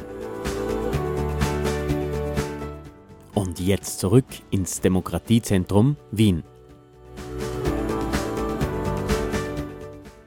Und 3.34 3.60
jetzt 3.60 4.00
zurück 4.00 4.26
ins 4.52 4.82
Demokratiezentrum 4.82 5.98
Wien. 6.12 6.44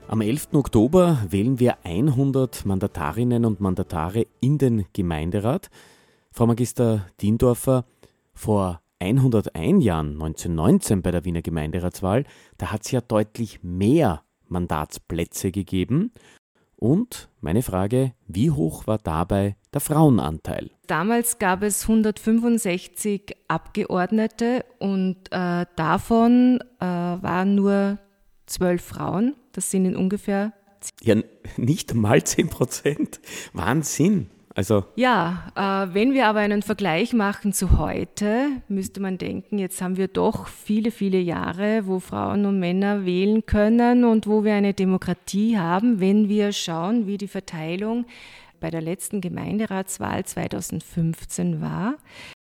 Am 0.09 0.21
11. 0.21 0.49
Oktober 0.53 1.19
wählen 1.29 1.59
wir 1.59 1.79
100 1.85 2.67
Mandatarinnen 2.67 3.45
und 3.45 3.61
Mandatare 3.61 4.27
in 4.41 4.59
den 4.59 4.87
Gemeinderat. 4.93 5.71
Frau 6.37 6.49
Magister 6.49 7.07
Diendorfer, 7.21 7.85
vor 8.33 8.83
101 8.99 9.85
Jahren, 9.85 10.15
1919 10.15 11.01
bei 11.01 11.13
der 11.13 11.25
Wiener 11.25 11.43
Gemeinderatswahl, 11.43 12.25
da 12.59 12.73
hat 12.73 12.85
es 12.85 12.91
ja 12.91 13.01
deutlich 13.01 13.63
mehr 13.63 14.25
Mandatsplätze 14.49 15.53
gegeben. 15.53 16.11
Und 16.75 17.31
meine 17.41 17.63
Frage, 17.63 18.15
wie 18.27 18.51
hoch 18.51 18.89
war 18.89 18.99
dabei 18.99 19.55
der 19.73 19.81
Frauenanteil? 19.81 20.73
Damals 20.89 21.39
gab 21.39 21.63
es 21.63 21.83
165 21.83 23.37
Abgeordnete 23.47 24.65
und 24.81 25.17
äh, 25.31 25.67
davon 25.77 26.59
äh, 26.81 26.85
waren 26.85 27.55
nur 27.55 28.01
zwölf 28.47 28.83
Frauen. 28.83 29.37
Das 29.53 29.71
sind 29.71 29.85
in 29.85 29.95
ungefähr. 29.95 30.53
Ja, 31.01 31.15
nicht 31.57 31.95
mal 31.95 32.25
10 32.25 32.49
Prozent. 32.49 33.21
Wahnsinn. 33.53 34.31
Also 34.57 34.85
ja, 34.95 35.51
äh, 35.57 35.95
wenn 35.95 36.15
wir 36.15 36.29
aber 36.29 36.39
einen 36.39 36.63
Vergleich 36.63 37.13
machen 37.13 37.53
zu 37.53 37.77
heute, 37.77 38.47
müsste 38.69 39.01
man 39.01 39.19
denken, 39.19 39.59
jetzt 39.59 39.83
haben 39.83 39.97
wir 39.97 40.07
doch 40.07 40.47
viele, 40.47 40.93
viele 40.93 41.19
Jahre, 41.19 41.87
wo 41.87 41.99
Frauen 41.99 42.47
und 42.47 42.61
Männer 42.61 43.05
wählen 43.05 43.45
können 43.47 44.05
und 44.05 44.29
wo 44.29 44.45
wir 44.45 44.55
eine 44.55 44.73
Demokratie 44.73 45.59
haben, 45.59 45.99
wenn 45.99 46.29
wir 46.29 46.53
schauen, 46.53 47.09
wie 47.09 47.19
die 47.19 47.27
Verteilung 47.27 48.07
bei 48.61 48.71
der 48.71 48.81
letzten 48.81 49.21
Gemeinderatswahl 49.21 50.25
2015 50.25 51.61
war. 51.61 51.97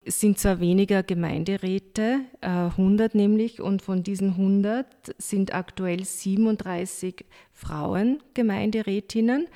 Sind 0.06 0.38
zwar 0.38 0.60
weniger 0.60 1.02
Gemeinderäte, 1.02 2.20
100 2.42 3.14
äh, 3.14 3.18
nämlich, 3.18 3.60
und 3.60 3.82
von 3.82 4.04
diesen 4.04 4.30
100 4.30 4.86
sind 5.18 5.54
aktuell 5.56 6.06
37 6.06 7.26
Frauen 7.52 8.22
Gemeinderätinnen 8.36 9.48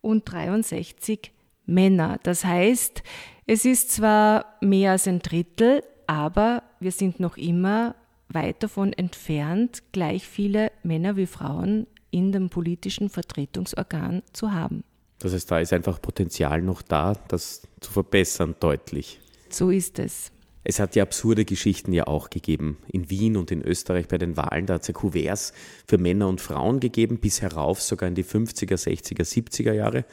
und 0.00 0.30
63 0.32 1.32
Männer. 1.66 2.18
Das 2.22 2.44
heißt, 2.44 3.02
es 3.46 3.64
ist 3.64 3.92
zwar 3.92 4.56
mehr 4.60 4.92
als 4.92 5.06
ein 5.06 5.20
Drittel, 5.20 5.82
aber 6.06 6.62
wir 6.80 6.92
sind 6.92 7.20
noch 7.20 7.36
immer 7.36 7.94
weit 8.28 8.62
davon 8.62 8.92
entfernt, 8.92 9.82
gleich 9.92 10.26
viele 10.26 10.72
Männer 10.82 11.16
wie 11.16 11.26
Frauen 11.26 11.86
in 12.10 12.32
dem 12.32 12.48
politischen 12.48 13.08
Vertretungsorgan 13.08 14.22
zu 14.32 14.52
haben. 14.52 14.84
Das 15.18 15.32
heißt, 15.32 15.50
da 15.50 15.60
ist 15.60 15.72
einfach 15.72 16.00
Potenzial 16.00 16.62
noch 16.62 16.82
da, 16.82 17.14
das 17.28 17.62
zu 17.80 17.90
verbessern, 17.90 18.54
deutlich. 18.60 19.20
So 19.48 19.70
ist 19.70 19.98
es. 19.98 20.32
Es 20.68 20.80
hat 20.80 20.96
ja 20.96 21.04
absurde 21.04 21.44
Geschichten 21.44 21.92
ja 21.92 22.08
auch 22.08 22.28
gegeben. 22.28 22.78
In 22.88 23.08
Wien 23.08 23.36
und 23.36 23.52
in 23.52 23.62
Österreich 23.62 24.08
bei 24.08 24.18
den 24.18 24.36
Wahlen, 24.36 24.66
da 24.66 24.74
hat 24.74 24.82
es 24.82 24.88
ja 24.88 24.94
Kuverts 24.94 25.52
für 25.86 25.96
Männer 25.96 26.28
und 26.28 26.40
Frauen 26.40 26.80
gegeben, 26.80 27.20
bis 27.20 27.40
herauf 27.40 27.80
sogar 27.80 28.08
in 28.08 28.16
die 28.16 28.24
50er, 28.24 28.74
60er, 28.74 29.22
70er 29.22 29.72
Jahre 29.72 30.04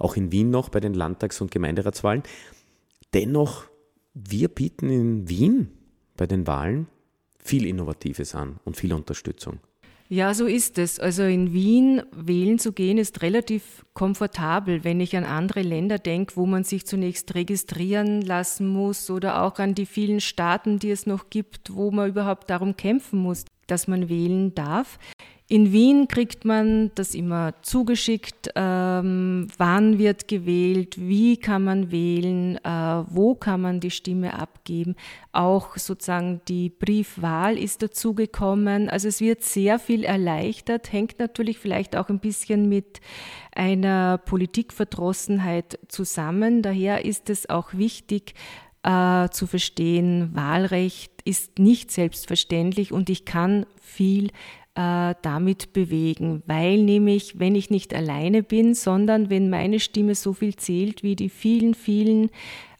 auch 0.00 0.16
in 0.16 0.32
Wien 0.32 0.50
noch 0.50 0.68
bei 0.68 0.80
den 0.80 0.94
Landtags- 0.94 1.40
und 1.40 1.50
Gemeinderatswahlen. 1.50 2.22
Dennoch, 3.14 3.66
wir 4.14 4.48
bieten 4.48 4.90
in 4.90 5.28
Wien 5.28 5.70
bei 6.16 6.26
den 6.26 6.46
Wahlen 6.46 6.88
viel 7.38 7.66
Innovatives 7.66 8.34
an 8.34 8.58
und 8.64 8.76
viel 8.76 8.92
Unterstützung. 8.92 9.60
Ja, 10.12 10.34
so 10.34 10.46
ist 10.46 10.76
es. 10.78 10.98
Also 10.98 11.22
in 11.22 11.52
Wien 11.52 12.02
wählen 12.10 12.58
zu 12.58 12.72
gehen 12.72 12.98
ist 12.98 13.22
relativ 13.22 13.86
komfortabel, 13.94 14.82
wenn 14.82 14.98
ich 14.98 15.16
an 15.16 15.22
andere 15.22 15.62
Länder 15.62 15.98
denke, 15.98 16.34
wo 16.34 16.46
man 16.46 16.64
sich 16.64 16.84
zunächst 16.84 17.32
registrieren 17.36 18.20
lassen 18.20 18.66
muss 18.66 19.08
oder 19.08 19.44
auch 19.44 19.60
an 19.60 19.76
die 19.76 19.86
vielen 19.86 20.20
Staaten, 20.20 20.80
die 20.80 20.90
es 20.90 21.06
noch 21.06 21.30
gibt, 21.30 21.72
wo 21.72 21.92
man 21.92 22.08
überhaupt 22.08 22.50
darum 22.50 22.76
kämpfen 22.76 23.20
muss, 23.20 23.44
dass 23.70 23.88
man 23.88 24.08
wählen 24.08 24.54
darf. 24.54 24.98
In 25.50 25.72
Wien 25.72 26.06
kriegt 26.06 26.44
man 26.44 26.92
das 26.94 27.12
immer 27.12 27.54
zugeschickt, 27.62 28.52
ähm, 28.54 29.48
wann 29.58 29.98
wird 29.98 30.28
gewählt, 30.28 30.94
wie 30.96 31.38
kann 31.38 31.64
man 31.64 31.90
wählen, 31.90 32.56
äh, 32.64 33.02
wo 33.08 33.34
kann 33.34 33.60
man 33.60 33.80
die 33.80 33.90
Stimme 33.90 34.34
abgeben. 34.34 34.94
Auch 35.32 35.76
sozusagen 35.76 36.40
die 36.46 36.68
Briefwahl 36.68 37.58
ist 37.58 37.82
dazugekommen. 37.82 38.88
Also 38.88 39.08
es 39.08 39.20
wird 39.20 39.42
sehr 39.42 39.80
viel 39.80 40.04
erleichtert, 40.04 40.92
hängt 40.92 41.18
natürlich 41.18 41.58
vielleicht 41.58 41.96
auch 41.96 42.10
ein 42.10 42.20
bisschen 42.20 42.68
mit 42.68 43.00
einer 43.52 44.18
Politikverdrossenheit 44.18 45.80
zusammen. 45.88 46.62
Daher 46.62 47.04
ist 47.04 47.28
es 47.28 47.50
auch 47.50 47.74
wichtig, 47.74 48.34
äh, 48.82 49.28
zu 49.30 49.46
verstehen, 49.46 50.30
Wahlrecht 50.34 51.12
ist 51.24 51.58
nicht 51.58 51.90
selbstverständlich 51.90 52.92
und 52.92 53.10
ich 53.10 53.24
kann 53.24 53.66
viel 53.80 54.28
äh, 54.74 55.14
damit 55.22 55.72
bewegen, 55.72 56.42
weil 56.46 56.78
nämlich, 56.78 57.38
wenn 57.38 57.54
ich 57.54 57.70
nicht 57.70 57.94
alleine 57.94 58.42
bin, 58.42 58.74
sondern 58.74 59.28
wenn 59.28 59.50
meine 59.50 59.80
Stimme 59.80 60.14
so 60.14 60.32
viel 60.32 60.56
zählt 60.56 61.02
wie 61.02 61.16
die 61.16 61.28
vielen, 61.28 61.74
vielen 61.74 62.30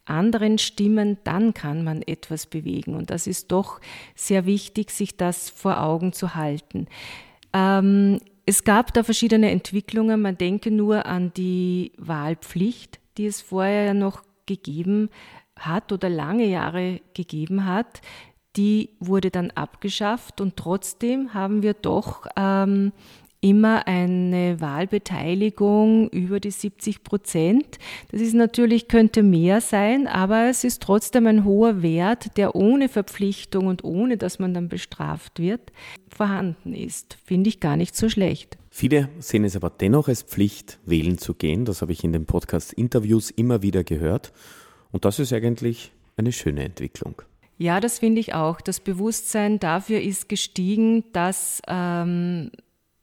anderen 0.07 0.59
Stimmen, 0.59 1.19
dann 1.25 1.54
kann 1.54 1.85
man 1.85 2.02
etwas 2.02 2.47
bewegen. 2.47 2.95
Und 2.95 3.11
das 3.11 3.26
ist 3.26 3.52
doch 3.52 3.80
sehr 4.14 4.47
wichtig, 4.47 4.90
sich 4.90 5.16
das 5.16 5.50
vor 5.50 5.83
Augen 5.83 6.12
zu 6.12 6.35
halten. 6.35 6.87
Ähm, 7.52 8.21
es 8.47 8.64
gab 8.64 8.92
da 8.95 9.04
verschiedene 9.04 9.50
Entwicklungen. 9.50 10.23
Man 10.23 10.38
denke 10.38 10.71
nur 10.71 11.07
an 11.07 11.33
die 11.37 11.92
Wahlpflicht, 11.99 12.99
die 13.19 13.26
es 13.26 13.40
vorher 13.40 13.95
noch 13.95 14.23
gegeben 14.47 15.11
hat 15.61 15.93
oder 15.93 16.09
lange 16.09 16.47
Jahre 16.47 17.00
gegeben 17.14 17.67
hat 17.67 18.00
die 18.57 18.90
wurde 18.99 19.31
dann 19.31 19.50
abgeschafft 19.52 20.40
und 20.40 20.57
trotzdem 20.57 21.35
haben 21.35 21.62
wir 21.62 21.75
doch 21.75 22.26
ähm, 22.37 22.93
immer 23.40 23.87
eine 23.87 24.61
Wahlbeteiligung 24.61 26.11
über 26.11 26.40
die 26.40 26.50
70 26.50 27.02
Prozent. 27.05 27.79
Das 28.11 28.21
ist 28.21 28.35
natürlich, 28.35 28.88
könnte 28.88 29.23
mehr 29.23 29.61
sein, 29.61 30.07
aber 30.07 30.50
es 30.50 30.64
ist 30.64 30.83
trotzdem 30.83 31.26
ein 31.26 31.45
hoher 31.45 31.81
Wert, 31.81 32.37
der 32.37 32.55
ohne 32.55 32.88
Verpflichtung 32.88 33.67
und 33.67 33.83
ohne, 33.85 34.19
dass 34.19 34.38
man 34.38 34.52
dann 34.52 34.69
bestraft 34.69 35.38
wird, 35.38 35.73
vorhanden 36.09 36.75
ist. 36.75 37.17
Finde 37.25 37.49
ich 37.49 37.61
gar 37.61 37.76
nicht 37.76 37.97
so 37.97 38.09
schlecht. 38.09 38.59
Viele 38.69 39.09
sehen 39.21 39.45
es 39.45 39.57
aber 39.57 39.71
dennoch 39.71 40.09
als 40.09 40.23
Pflicht, 40.23 40.79
wählen 40.85 41.19
zu 41.19 41.35
gehen. 41.35 41.64
Das 41.64 41.83
habe 41.83 41.93
ich 41.93 42.05
in 42.05 42.12
den 42.12 42.26
Podcast-Interviews 42.26 43.31
immer 43.31 43.62
wieder 43.62 43.85
gehört. 43.85 44.33
Und 44.92 45.04
das 45.04 45.18
ist 45.18 45.32
eigentlich 45.32 45.92
eine 46.16 46.32
schöne 46.32 46.64
Entwicklung. 46.64 47.23
Ja, 47.59 47.78
das 47.78 47.99
finde 47.99 48.20
ich 48.20 48.35
auch. 48.35 48.61
Das 48.62 48.80
Bewusstsein 48.80 49.59
dafür 49.59 50.00
ist 50.00 50.28
gestiegen, 50.30 51.04
dass 51.12 51.61
ähm, 51.68 52.50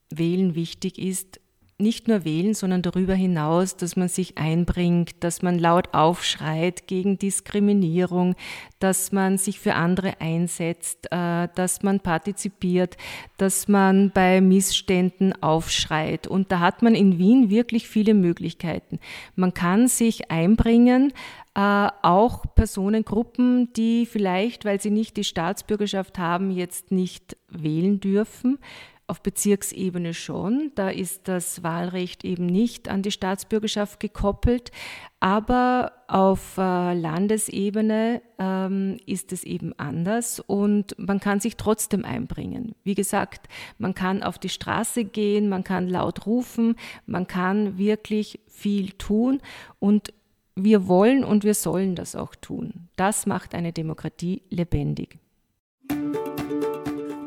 Wählen 0.10 0.56
wichtig 0.56 0.98
ist. 0.98 1.40
Nicht 1.80 2.08
nur 2.08 2.26
wählen, 2.26 2.56
sondern 2.56 2.82
darüber 2.82 3.14
hinaus, 3.14 3.78
dass 3.78 3.96
man 3.96 4.08
sich 4.08 4.40
einbringt, 4.40 5.12
dass 5.20 5.44
man 5.44 5.60
laut 5.60 5.94
aufschreit 5.94 6.88
gegen 6.88 7.20
Diskriminierung, 7.20 8.34
dass 8.80 9.12
man 9.12 9.38
sich 9.38 9.60
für 9.60 9.76
andere 9.76 10.20
einsetzt, 10.20 11.06
äh, 11.12 11.48
dass 11.54 11.84
man 11.84 12.00
partizipiert, 12.00 12.98
dass 13.38 13.68
man 13.68 14.10
bei 14.10 14.42
Missständen 14.42 15.40
aufschreit. 15.44 16.26
Und 16.26 16.52
da 16.52 16.62
hat 16.62 16.82
man 16.82 16.96
in 16.96 17.20
Wien 17.20 17.52
wirklich 17.52 17.88
viele 17.88 18.16
Möglichkeiten. 18.16 18.98
Man 19.36 19.54
kann 19.54 19.88
sich 19.88 20.32
einbringen, 20.32 21.14
äh, 21.58 21.90
auch 22.04 22.46
Personengruppen, 22.54 23.74
die 23.74 24.06
vielleicht, 24.06 24.64
weil 24.64 24.80
sie 24.80 24.92
nicht 24.92 25.18
die 25.18 25.24
Staatsbürgerschaft 25.24 26.20
haben, 26.20 26.52
jetzt 26.52 26.92
nicht 26.92 27.36
wählen 27.50 28.00
dürfen. 28.00 28.60
Auf 29.08 29.24
Bezirksebene 29.24 30.14
schon, 30.14 30.72
da 30.76 30.90
ist 30.90 31.30
das 31.30 31.64
Wahlrecht 31.64 32.26
eben 32.26 32.46
nicht 32.46 32.90
an 32.90 33.02
die 33.02 33.10
Staatsbürgerschaft 33.10 34.02
gekoppelt, 34.02 34.72
aber 35.20 35.94
auf 36.08 36.58
äh, 36.58 36.94
Landesebene 36.94 38.22
ähm, 38.38 38.98
ist 39.06 39.32
es 39.32 39.44
eben 39.46 39.74
anders 39.80 40.42
und 40.42 40.94
man 41.00 41.20
kann 41.20 41.40
sich 41.40 41.56
trotzdem 41.56 42.06
einbringen. 42.06 42.76
Wie 42.84 42.96
gesagt, 42.96 43.48
man 43.78 43.96
kann 43.96 44.24
auf 44.24 44.38
die 44.38 44.50
Straße 44.50 45.06
gehen, 45.06 45.50
man 45.50 45.64
kann 45.64 45.88
laut 45.88 46.26
rufen, 46.28 46.76
man 47.06 47.28
kann 47.28 47.78
wirklich 47.78 48.42
viel 48.48 48.92
tun 48.92 49.42
und 49.80 50.14
wir 50.58 50.88
wollen 50.88 51.24
und 51.24 51.44
wir 51.44 51.54
sollen 51.54 51.96
das 51.96 52.16
auch 52.16 52.36
tun. 52.36 52.90
Das 52.96 53.26
macht 53.26 53.54
eine 53.54 53.74
Demokratie 53.74 54.42
lebendig. 54.50 55.20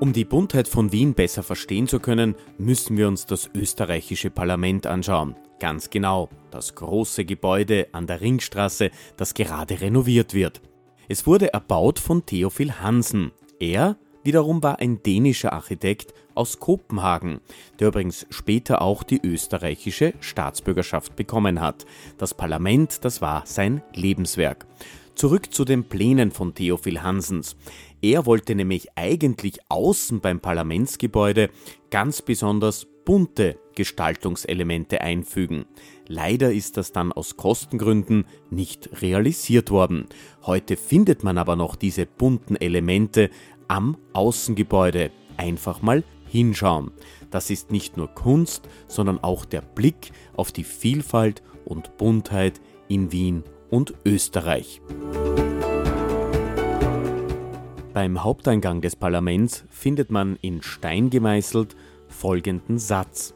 Um 0.01 0.13
die 0.13 0.25
Buntheit 0.25 0.67
von 0.67 0.93
Wien 0.93 1.15
besser 1.15 1.43
verstehen 1.43 1.87
zu 1.87 2.01
können, 2.01 2.35
müssen 2.59 2.97
wir 2.97 3.07
uns 3.07 3.27
das 3.27 3.51
österreichische 3.55 4.31
Parlament 4.31 4.87
anschauen. 4.87 5.37
Ganz 5.61 5.91
genau, 5.91 6.31
das 6.51 6.75
große 6.75 7.25
Gebäude 7.25 7.89
an 7.93 8.07
der 8.07 8.21
Ringstraße, 8.21 8.91
das 9.17 9.35
gerade 9.35 9.81
renoviert 9.81 10.33
wird. 10.33 10.63
Es 11.09 11.27
wurde 11.27 11.53
erbaut 11.53 11.99
von 11.99 12.25
Theophil 12.25 12.81
Hansen. 12.81 13.31
Er 13.59 13.97
wiederum 14.23 14.63
war 14.63 14.79
ein 14.79 15.03
dänischer 15.03 15.53
Architekt 15.53 16.15
aus 16.35 16.59
Kopenhagen, 16.59 17.41
der 17.79 17.89
übrigens 17.89 18.27
später 18.31 18.83
auch 18.83 19.03
die 19.03 19.21
österreichische 19.23 20.15
Staatsbürgerschaft 20.21 21.17
bekommen 21.17 21.61
hat. 21.61 21.87
Das 22.19 22.35
Parlament, 22.35 23.05
das 23.05 23.21
war 23.21 23.43
sein 23.47 23.83
Lebenswerk. 23.95 24.67
Zurück 25.15 25.53
zu 25.53 25.65
den 25.65 25.85
Plänen 25.85 26.31
von 26.31 26.55
Theophil 26.55 27.03
Hansens. 27.03 27.57
Er 28.01 28.25
wollte 28.25 28.55
nämlich 28.55 28.89
eigentlich 28.95 29.59
außen 29.69 30.21
beim 30.21 30.41
Parlamentsgebäude 30.41 31.51
ganz 31.91 32.23
besonders 32.23 32.87
bunte 33.05 33.59
Gestaltungselemente 33.75 35.01
einfügen. 35.01 35.65
Leider 36.07 36.53
ist 36.53 36.77
das 36.77 36.93
dann 36.93 37.13
aus 37.13 37.37
Kostengründen 37.37 38.25
nicht 38.51 39.03
realisiert 39.03 39.71
worden. 39.71 40.07
Heute 40.45 40.77
findet 40.77 41.23
man 41.25 41.39
aber 41.39 41.57
noch 41.57 41.77
diese 41.77 42.07
bunten 42.07 42.57
Elemente 42.57 43.31
am 43.71 43.97
Außengebäude. 44.15 45.13
Einfach 45.37 45.81
mal 45.81 46.03
hinschauen. 46.27 46.91
Das 47.31 47.51
ist 47.51 47.71
nicht 47.71 47.97
nur 47.97 48.09
Kunst, 48.09 48.69
sondern 48.89 49.23
auch 49.23 49.45
der 49.45 49.63
Blick 49.63 50.11
auf 50.37 50.51
die 50.51 50.65
Vielfalt 50.65 51.43
und 51.65 51.97
Buntheit 51.97 52.61
in 52.89 53.13
Wien 53.13 53.45
und 53.71 53.95
Österreich. 54.05 54.83
Beim 57.95 58.25
Haupteingang 58.25 58.81
des 58.81 58.97
Parlaments 58.97 59.65
findet 59.71 60.11
man 60.11 60.37
in 60.43 60.63
Stein 60.63 61.09
gemeißelt 61.09 61.77
folgenden 62.09 62.79
Satz. 62.79 63.35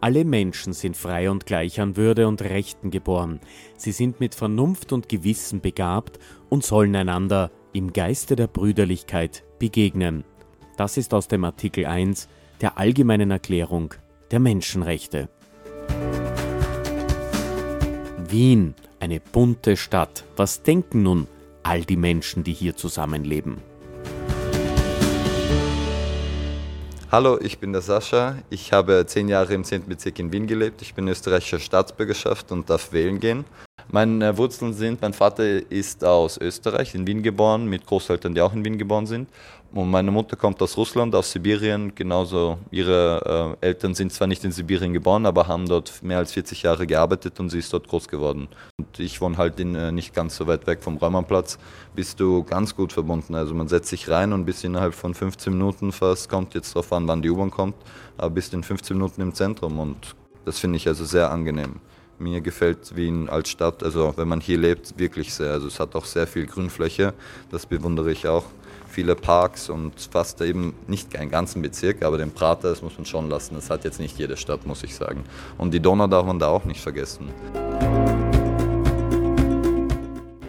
Alle 0.00 0.24
Menschen 0.24 0.72
sind 0.72 0.96
frei 0.96 1.30
und 1.30 1.46
gleich 1.46 1.80
an 1.80 1.96
Würde 1.96 2.28
und 2.28 2.42
Rechten 2.42 2.92
geboren. 2.92 3.40
Sie 3.76 3.92
sind 3.92 4.20
mit 4.20 4.36
Vernunft 4.36 4.92
und 4.92 5.08
Gewissen 5.08 5.60
begabt 5.60 6.20
und 6.48 6.62
sollen 6.62 6.94
einander 6.94 7.50
im 7.72 7.92
Geiste 7.92 8.36
der 8.36 8.46
Brüderlichkeit 8.46 9.42
begegnen. 9.64 10.24
Das 10.76 10.98
ist 10.98 11.14
aus 11.14 11.26
dem 11.26 11.42
Artikel 11.42 11.86
1 11.86 12.28
der 12.60 12.76
Allgemeinen 12.76 13.30
Erklärung 13.30 13.94
der 14.30 14.38
Menschenrechte. 14.38 15.30
Wien, 18.28 18.74
eine 19.00 19.20
bunte 19.20 19.78
Stadt. 19.78 20.24
Was 20.36 20.62
denken 20.62 21.02
nun 21.02 21.28
all 21.62 21.80
die 21.80 21.96
Menschen, 21.96 22.44
die 22.44 22.52
hier 22.52 22.76
zusammenleben? 22.76 23.56
Hallo, 27.10 27.40
ich 27.40 27.58
bin 27.58 27.72
der 27.72 27.80
Sascha. 27.80 28.36
Ich 28.50 28.70
habe 28.70 29.06
zehn 29.06 29.28
Jahre 29.28 29.54
im 29.54 29.64
10. 29.64 29.86
Bezirk 29.86 30.18
in 30.18 30.30
Wien 30.30 30.46
gelebt. 30.46 30.82
Ich 30.82 30.92
bin 30.92 31.08
österreichischer 31.08 31.60
Staatsbürgerschaft 31.60 32.52
und 32.52 32.68
darf 32.68 32.92
wählen 32.92 33.18
gehen. 33.18 33.46
Meine 33.90 34.36
Wurzeln 34.36 34.72
sind, 34.72 35.02
mein 35.02 35.12
Vater 35.12 35.70
ist 35.70 36.04
aus 36.04 36.38
Österreich, 36.38 36.94
in 36.94 37.06
Wien 37.06 37.22
geboren, 37.22 37.66
mit 37.66 37.86
Großeltern, 37.86 38.34
die 38.34 38.40
auch 38.40 38.52
in 38.52 38.64
Wien 38.64 38.78
geboren 38.78 39.06
sind. 39.06 39.28
Und 39.74 39.90
meine 39.90 40.12
Mutter 40.12 40.36
kommt 40.36 40.62
aus 40.62 40.76
Russland, 40.76 41.16
aus 41.16 41.32
Sibirien. 41.32 41.92
Genauso 41.96 42.58
ihre 42.70 43.56
äh, 43.60 43.66
Eltern 43.66 43.94
sind 43.94 44.12
zwar 44.12 44.28
nicht 44.28 44.44
in 44.44 44.52
Sibirien 44.52 44.92
geboren, 44.92 45.26
aber 45.26 45.48
haben 45.48 45.66
dort 45.66 46.00
mehr 46.00 46.18
als 46.18 46.32
40 46.32 46.62
Jahre 46.62 46.86
gearbeitet 46.86 47.40
und 47.40 47.50
sie 47.50 47.58
ist 47.58 47.72
dort 47.72 47.88
groß 47.88 48.06
geworden. 48.06 48.46
Und 48.78 49.00
ich 49.00 49.20
wohne 49.20 49.36
halt 49.36 49.58
in, 49.58 49.74
äh, 49.74 49.90
nicht 49.90 50.14
ganz 50.14 50.36
so 50.36 50.46
weit 50.46 50.68
weg 50.68 50.80
vom 50.80 50.96
Räumernplatz. 50.96 51.58
Bist 51.96 52.20
du 52.20 52.44
ganz 52.44 52.76
gut 52.76 52.92
verbunden. 52.92 53.34
Also 53.34 53.52
man 53.52 53.66
setzt 53.66 53.88
sich 53.88 54.08
rein 54.08 54.32
und 54.32 54.44
bis 54.44 54.62
innerhalb 54.62 54.94
von 54.94 55.12
15 55.12 55.52
Minuten 55.52 55.90
fast, 55.90 56.28
kommt 56.28 56.54
jetzt 56.54 56.76
darauf 56.76 56.92
an, 56.92 57.08
wann 57.08 57.20
die 57.20 57.30
U-Bahn 57.30 57.50
kommt, 57.50 57.74
aber 58.16 58.30
bist 58.30 58.54
in 58.54 58.62
15 58.62 58.96
Minuten 58.96 59.22
im 59.22 59.34
Zentrum 59.34 59.80
und 59.80 60.14
das 60.44 60.60
finde 60.60 60.76
ich 60.76 60.86
also 60.86 61.04
sehr 61.04 61.32
angenehm. 61.32 61.80
Mir 62.18 62.40
gefällt 62.40 62.94
Wien 62.94 63.28
als 63.28 63.50
Stadt, 63.50 63.82
also 63.82 64.12
wenn 64.16 64.28
man 64.28 64.40
hier 64.40 64.56
lebt, 64.56 64.98
wirklich 64.98 65.34
sehr. 65.34 65.52
Also 65.52 65.66
es 65.66 65.80
hat 65.80 65.94
auch 65.96 66.04
sehr 66.04 66.26
viel 66.26 66.46
Grünfläche, 66.46 67.12
das 67.50 67.66
bewundere 67.66 68.12
ich 68.12 68.28
auch. 68.28 68.44
Viele 68.88 69.16
Parks 69.16 69.68
und 69.68 69.92
fast 70.12 70.40
eben 70.40 70.74
nicht 70.86 71.18
einen 71.18 71.28
ganzen 71.30 71.60
Bezirk, 71.60 72.04
aber 72.04 72.16
den 72.16 72.30
Prater, 72.30 72.70
das 72.70 72.80
muss 72.82 72.96
man 72.96 73.04
schon 73.04 73.28
lassen. 73.28 73.56
Das 73.56 73.68
hat 73.68 73.82
jetzt 73.82 73.98
nicht 73.98 74.16
jede 74.16 74.36
Stadt, 74.36 74.64
muss 74.64 74.84
ich 74.84 74.94
sagen. 74.94 75.24
Und 75.58 75.74
die 75.74 75.80
Donau 75.80 76.06
darf 76.06 76.24
man 76.24 76.38
da 76.38 76.46
auch 76.46 76.64
nicht 76.64 76.80
vergessen. 76.80 77.28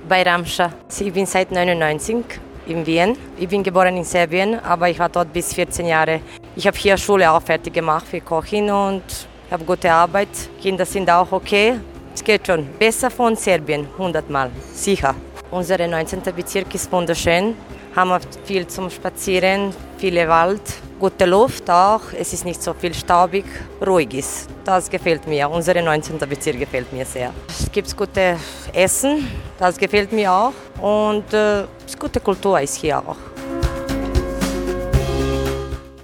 Bei 0.08 0.22
Ramscha. 0.22 0.72
Ich 1.00 1.12
bin 1.12 1.26
seit 1.26 1.52
99 1.52 2.24
in 2.68 2.86
Wien. 2.86 3.18
Ich 3.38 3.48
bin 3.48 3.64
geboren 3.64 3.98
in 3.98 4.04
Serbien, 4.04 4.60
aber 4.60 4.90
ich 4.90 5.00
war 5.00 5.10
dort 5.10 5.34
bis 5.34 5.52
14 5.54 5.88
Jahre. 5.88 6.22
Ich 6.56 6.68
habe 6.68 6.78
hier 6.78 6.98
Schule 6.98 7.32
auch 7.32 7.42
fertig 7.42 7.74
gemacht 7.74 8.06
für 8.08 8.22
Kochin 8.22 8.70
und 8.70 9.04
ich 9.46 9.52
habe 9.52 9.64
gute 9.64 9.92
Arbeit. 9.92 10.30
Kinder 10.62 10.86
sind 10.86 11.10
auch 11.10 11.32
okay. 11.32 11.80
Es 12.14 12.24
geht 12.24 12.48
schon. 12.48 12.68
Besser 12.80 13.12
von 13.12 13.36
Serbien, 13.36 13.88
100 13.98 14.30
Mal. 14.30 14.50
Sicher. 14.74 15.14
Unser 15.52 15.88
19. 15.88 16.22
Bezirk 16.36 16.74
ist 16.74 16.92
wunderschön. 16.92 17.54
Haben 17.96 18.20
viel 18.44 18.68
zum 18.68 18.90
Spazieren, 18.90 19.74
viele 19.98 20.28
Wald, 20.28 20.62
gute 21.00 21.26
Luft 21.26 21.70
auch. 21.70 22.02
Es 22.18 22.34
ist 22.34 22.44
nicht 22.44 22.62
so 22.62 22.74
viel 22.74 22.94
staubig, 22.94 23.46
ruhig 23.86 24.14
ist. 24.14 24.50
Das 24.66 24.90
gefällt 24.90 25.26
mir. 25.28 25.50
Unser 25.50 25.82
19. 25.82 26.18
Bezirk 26.18 26.60
gefällt 26.60 26.92
mir 26.92 27.06
sehr. 27.06 27.32
Es 27.48 27.72
gibt 27.72 27.96
gute 27.96 28.38
Essen, 28.74 29.28
das 29.58 29.78
gefällt 29.78 30.12
mir 30.12 30.32
auch. 30.32 30.54
Und 30.82 31.34
äh, 31.34 31.64
gute 31.98 32.20
Kultur 32.20 32.60
ist 32.60 32.76
hier 32.76 33.00
auch. 33.00 33.18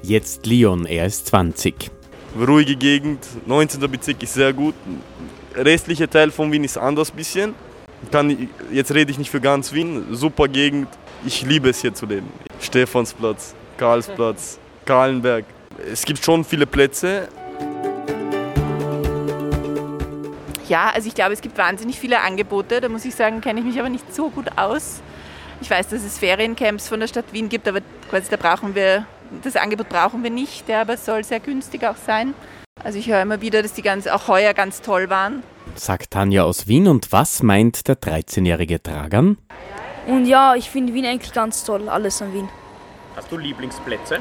Jetzt 0.04 0.46
Leon, 0.46 0.86
er 0.86 1.08
ist 1.08 1.28
20 1.28 1.92
ruhige 2.36 2.76
Gegend, 2.76 3.26
19. 3.46 3.80
Bezirk 3.92 4.22
ist 4.24 4.34
sehr 4.34 4.54
gut. 4.54 4.76
Restliche 5.56 6.10
Teil 6.10 6.32
von 6.32 6.52
Wien 6.52 6.64
ist 6.64 6.78
anders 6.78 7.12
bisschen. 7.12 7.54
Kann, 8.12 8.50
jetzt 8.72 8.94
rede 8.94 9.12
ich 9.12 9.18
nicht 9.18 9.30
für 9.30 9.42
ganz 9.42 9.74
Wien, 9.74 10.06
super 10.12 10.48
Gegend. 10.48 10.88
Ich 11.26 11.44
liebe 11.44 11.70
es 11.70 11.82
hier 11.82 11.94
zu 11.94 12.06
leben. 12.06 12.28
Stephansplatz, 12.60 13.54
Karlsplatz, 13.78 14.60
Kahlenberg. 14.86 15.46
Es 15.92 16.04
gibt 16.04 16.24
schon 16.24 16.44
viele 16.44 16.66
Plätze. 16.66 17.28
Ja, 20.68 20.90
also 20.94 21.08
ich 21.08 21.14
glaube, 21.14 21.34
es 21.34 21.42
gibt 21.42 21.58
wahnsinnig 21.58 22.00
viele 22.00 22.22
Angebote. 22.22 22.82
Da 22.82 22.90
muss 22.90 23.04
ich 23.06 23.14
sagen, 23.14 23.42
kenne 23.42 23.60
ich 23.60 23.66
mich 23.66 23.80
aber 23.80 23.90
nicht 23.90 24.16
so 24.16 24.30
gut 24.30 24.48
aus. 24.56 25.02
Ich 25.62 25.70
weiß, 25.70 25.90
dass 25.90 26.04
es 26.04 26.18
Feriencamps 26.18 26.88
von 26.88 27.00
der 27.00 27.08
Stadt 27.08 27.26
Wien 27.34 27.50
gibt, 27.50 27.68
aber 27.68 27.82
quasi 28.10 28.30
da 28.30 28.38
brauchen 28.38 28.74
wir 28.74 29.06
das 29.44 29.56
Angebot 29.56 29.90
brauchen 29.90 30.24
wir 30.24 30.30
nicht, 30.30 30.70
aber 30.70 30.94
es 30.94 31.06
soll 31.06 31.24
sehr 31.24 31.40
günstig 31.40 31.86
auch 31.86 31.96
sein. 31.96 32.34
Also 32.84 32.98
ich 32.98 33.08
höre 33.08 33.22
immer 33.22 33.42
wieder, 33.42 33.62
dass 33.62 33.74
die 33.74 33.82
ganz, 33.82 34.08
auch 34.08 34.28
heuer 34.28 34.54
ganz 34.54 34.82
toll 34.82 35.10
waren. 35.10 35.44
Sagt 35.76 36.12
Tanja 36.12 36.44
aus 36.44 36.68
Wien 36.68 36.88
und 36.88 37.12
was 37.12 37.44
meint 37.44 37.88
der 37.88 37.96
13-jährige 37.96 38.80
Dragan? 38.80 39.38
Und 40.08 40.26
ja, 40.26 40.56
ich 40.56 40.70
finde 40.70 40.94
Wien 40.94 41.06
eigentlich 41.06 41.32
ganz 41.32 41.64
toll, 41.64 41.88
alles 41.88 42.22
an 42.22 42.34
Wien. 42.34 42.50
Hast 43.16 43.32
du 43.32 43.38
Lieblingsplätze? 43.38 44.20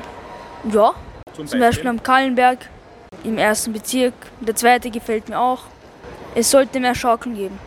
Ja, 0.72 0.92
zum, 1.32 1.34
zum 1.34 1.44
Beispiel? 1.44 1.60
Beispiel 1.60 1.88
am 1.88 2.02
Kallenberg, 2.02 2.68
im 3.24 3.38
ersten 3.38 3.72
Bezirk. 3.72 4.14
Der 4.40 4.54
zweite 4.54 4.90
gefällt 4.90 5.28
mir 5.28 5.38
auch. 5.38 5.62
Es 6.34 6.50
sollte 6.50 6.78
mehr 6.80 6.94
Schaukeln 6.94 7.34
geben. 7.34 7.58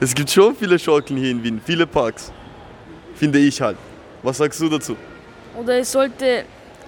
Es 0.00 0.14
gibt 0.14 0.30
schon 0.30 0.56
viele 0.56 0.78
Schaukeln 0.78 1.18
hier 1.18 1.30
in 1.30 1.42
Wien, 1.42 1.60
viele 1.64 1.86
Parks. 1.86 2.32
Finde 3.14 3.38
ich 3.38 3.60
halt. 3.60 3.76
Was 4.22 4.38
sagst 4.38 4.60
du 4.60 4.68
dazu? 4.68 4.96
Oder 5.56 5.78
es 5.78 5.92
sollte 5.92 6.44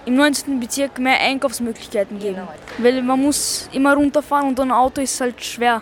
im 0.07 0.15
19. 0.15 0.59
Bezirk 0.61 0.99
mehr 0.99 1.19
Einkaufsmöglichkeiten 1.19 2.17
geben. 2.17 2.41
Weil 2.77 3.03
man 3.03 3.21
muss 3.21 3.69
immer 3.73 3.93
runterfahren 3.93 4.47
und 4.47 4.59
ein 4.59 4.71
Auto 4.71 5.01
ist 5.01 5.19
halt 5.19 5.43
schwer. 5.43 5.81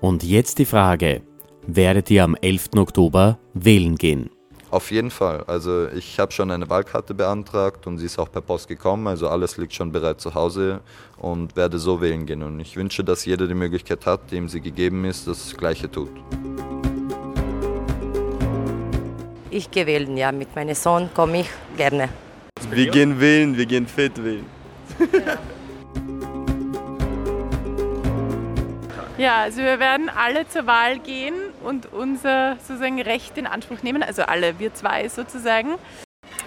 Und 0.00 0.22
jetzt 0.22 0.58
die 0.58 0.66
Frage, 0.66 1.22
werdet 1.66 2.10
ihr 2.10 2.22
am 2.22 2.34
11. 2.34 2.70
Oktober 2.76 3.38
wählen 3.54 3.96
gehen? 3.96 4.28
Auf 4.70 4.90
jeden 4.90 5.10
Fall. 5.10 5.44
Also 5.46 5.88
ich 5.88 6.18
habe 6.18 6.32
schon 6.32 6.50
eine 6.50 6.68
Wahlkarte 6.68 7.14
beantragt 7.14 7.86
und 7.86 7.96
sie 7.98 8.06
ist 8.06 8.18
auch 8.18 8.30
per 8.30 8.42
Post 8.42 8.68
gekommen. 8.68 9.06
Also 9.06 9.28
alles 9.28 9.56
liegt 9.56 9.72
schon 9.72 9.90
bereit 9.90 10.20
zu 10.20 10.34
Hause 10.34 10.80
und 11.16 11.56
werde 11.56 11.78
so 11.78 12.02
wählen 12.02 12.26
gehen. 12.26 12.42
Und 12.42 12.60
ich 12.60 12.76
wünsche, 12.76 13.04
dass 13.04 13.24
jeder 13.24 13.46
die 13.46 13.54
Möglichkeit 13.54 14.04
hat, 14.04 14.30
dem 14.32 14.48
sie 14.48 14.60
gegeben 14.60 15.06
ist, 15.06 15.26
das 15.26 15.56
Gleiche 15.56 15.90
tut. 15.90 16.10
Ich 19.54 19.70
gehe 19.70 19.86
wählen, 19.86 20.16
ja. 20.16 20.32
Mit 20.32 20.56
meinem 20.56 20.74
Sohn 20.74 21.10
komme 21.12 21.40
ich 21.40 21.50
gerne. 21.76 22.08
Wir 22.70 22.90
gehen 22.90 23.20
wählen, 23.20 23.54
wir 23.54 23.66
gehen 23.66 23.86
fett 23.86 24.12
wählen. 24.24 24.46
Ja, 29.18 29.42
also 29.42 29.58
wir 29.58 29.78
werden 29.78 30.08
alle 30.08 30.48
zur 30.48 30.66
Wahl 30.66 30.98
gehen 30.98 31.34
und 31.62 31.92
unser 31.92 32.56
sozusagen 32.66 33.00
Recht 33.02 33.36
in 33.36 33.46
Anspruch 33.46 33.82
nehmen, 33.82 34.02
also 34.02 34.22
alle, 34.22 34.58
wir 34.58 34.72
zwei 34.72 35.06
sozusagen. 35.08 35.74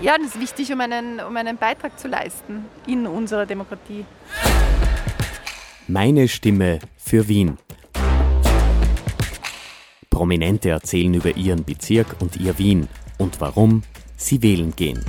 Ja, 0.02 0.18
das 0.18 0.30
ist 0.30 0.42
wichtig, 0.42 0.74
um 0.74 0.82
einen, 0.82 1.20
um 1.20 1.38
einen 1.38 1.58
Beitrag 1.58 2.00
zu 2.00 2.08
leisten 2.08 2.66
in 2.88 3.06
unserer 3.06 3.46
Demokratie. 3.46 4.04
Meine 5.88 6.28
Stimme 6.28 6.80
für 6.98 7.28
Wien. 7.28 7.60
Prominente 10.16 10.70
erzählen 10.70 11.14
über 11.14 11.36
ihren 11.36 11.66
Bezirk 11.66 12.16
und 12.22 12.38
ihr 12.38 12.58
Wien 12.58 12.88
und 13.18 13.42
warum 13.42 13.84
sie 14.16 14.42
wählen 14.42 14.74
gehen. 14.74 15.04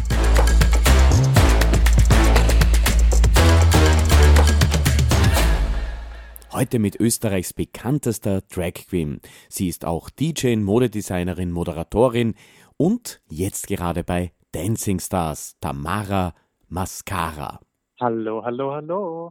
Heute 6.51 6.81
mit 6.81 6.99
Österreichs 6.99 7.53
bekanntester 7.53 8.41
Drag 8.53 8.73
Queen. 8.73 9.21
Sie 9.49 9.69
ist 9.69 9.85
auch 9.85 10.11
DJ, 10.11 10.57
Modedesignerin, 10.57 11.53
Moderatorin 11.53 12.35
und 12.77 13.21
jetzt 13.29 13.69
gerade 13.69 14.03
bei 14.03 14.33
Dancing 14.51 14.99
Stars, 14.99 15.57
Tamara 15.61 16.35
Mascara. 16.67 17.61
Hallo, 18.01 18.43
hallo, 18.45 18.73
hallo. 18.73 19.31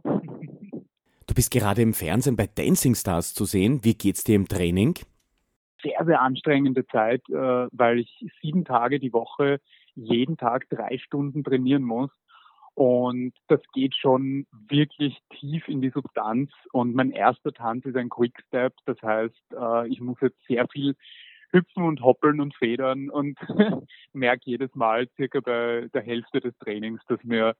Du 1.26 1.34
bist 1.34 1.50
gerade 1.50 1.82
im 1.82 1.92
Fernsehen 1.92 2.36
bei 2.36 2.46
Dancing 2.46 2.94
Stars 2.94 3.34
zu 3.34 3.44
sehen. 3.44 3.80
Wie 3.84 3.92
geht's 3.92 4.24
dir 4.24 4.36
im 4.36 4.48
Training? 4.48 4.94
Sehr, 5.86 6.04
sehr 6.04 6.20
anstrengende 6.20 6.86
Zeit, 6.86 7.22
äh, 7.28 7.68
weil 7.70 8.00
ich 8.00 8.26
sieben 8.42 8.64
Tage 8.64 8.98
die 8.98 9.12
Woche 9.12 9.60
jeden 9.94 10.36
Tag 10.36 10.68
drei 10.68 10.98
Stunden 10.98 11.44
trainieren 11.44 11.82
muss. 11.82 12.10
Und 12.74 13.32
das 13.48 13.60
geht 13.72 13.94
schon 13.94 14.46
wirklich 14.68 15.18
tief 15.30 15.66
in 15.68 15.80
die 15.80 15.90
Substanz. 15.90 16.50
Und 16.72 16.94
mein 16.94 17.10
erster 17.10 17.52
Tanz 17.52 17.86
ist 17.86 17.96
ein 17.96 18.10
Quickstep. 18.10 18.74
Das 18.84 19.00
heißt, 19.00 19.54
äh, 19.58 19.88
ich 19.88 20.00
muss 20.00 20.20
jetzt 20.20 20.42
sehr 20.46 20.66
viel 20.68 20.94
hüpfen 21.52 21.84
und 21.84 22.02
hoppeln 22.02 22.40
und 22.40 22.54
federn 22.54 23.08
und 23.08 23.38
merke 24.12 24.42
jedes 24.44 24.74
Mal 24.74 25.08
circa 25.16 25.40
bei 25.40 25.88
der 25.94 26.02
Hälfte 26.02 26.40
des 26.40 26.56
Trainings, 26.58 27.00
dass 27.08 27.22
mir 27.22 27.54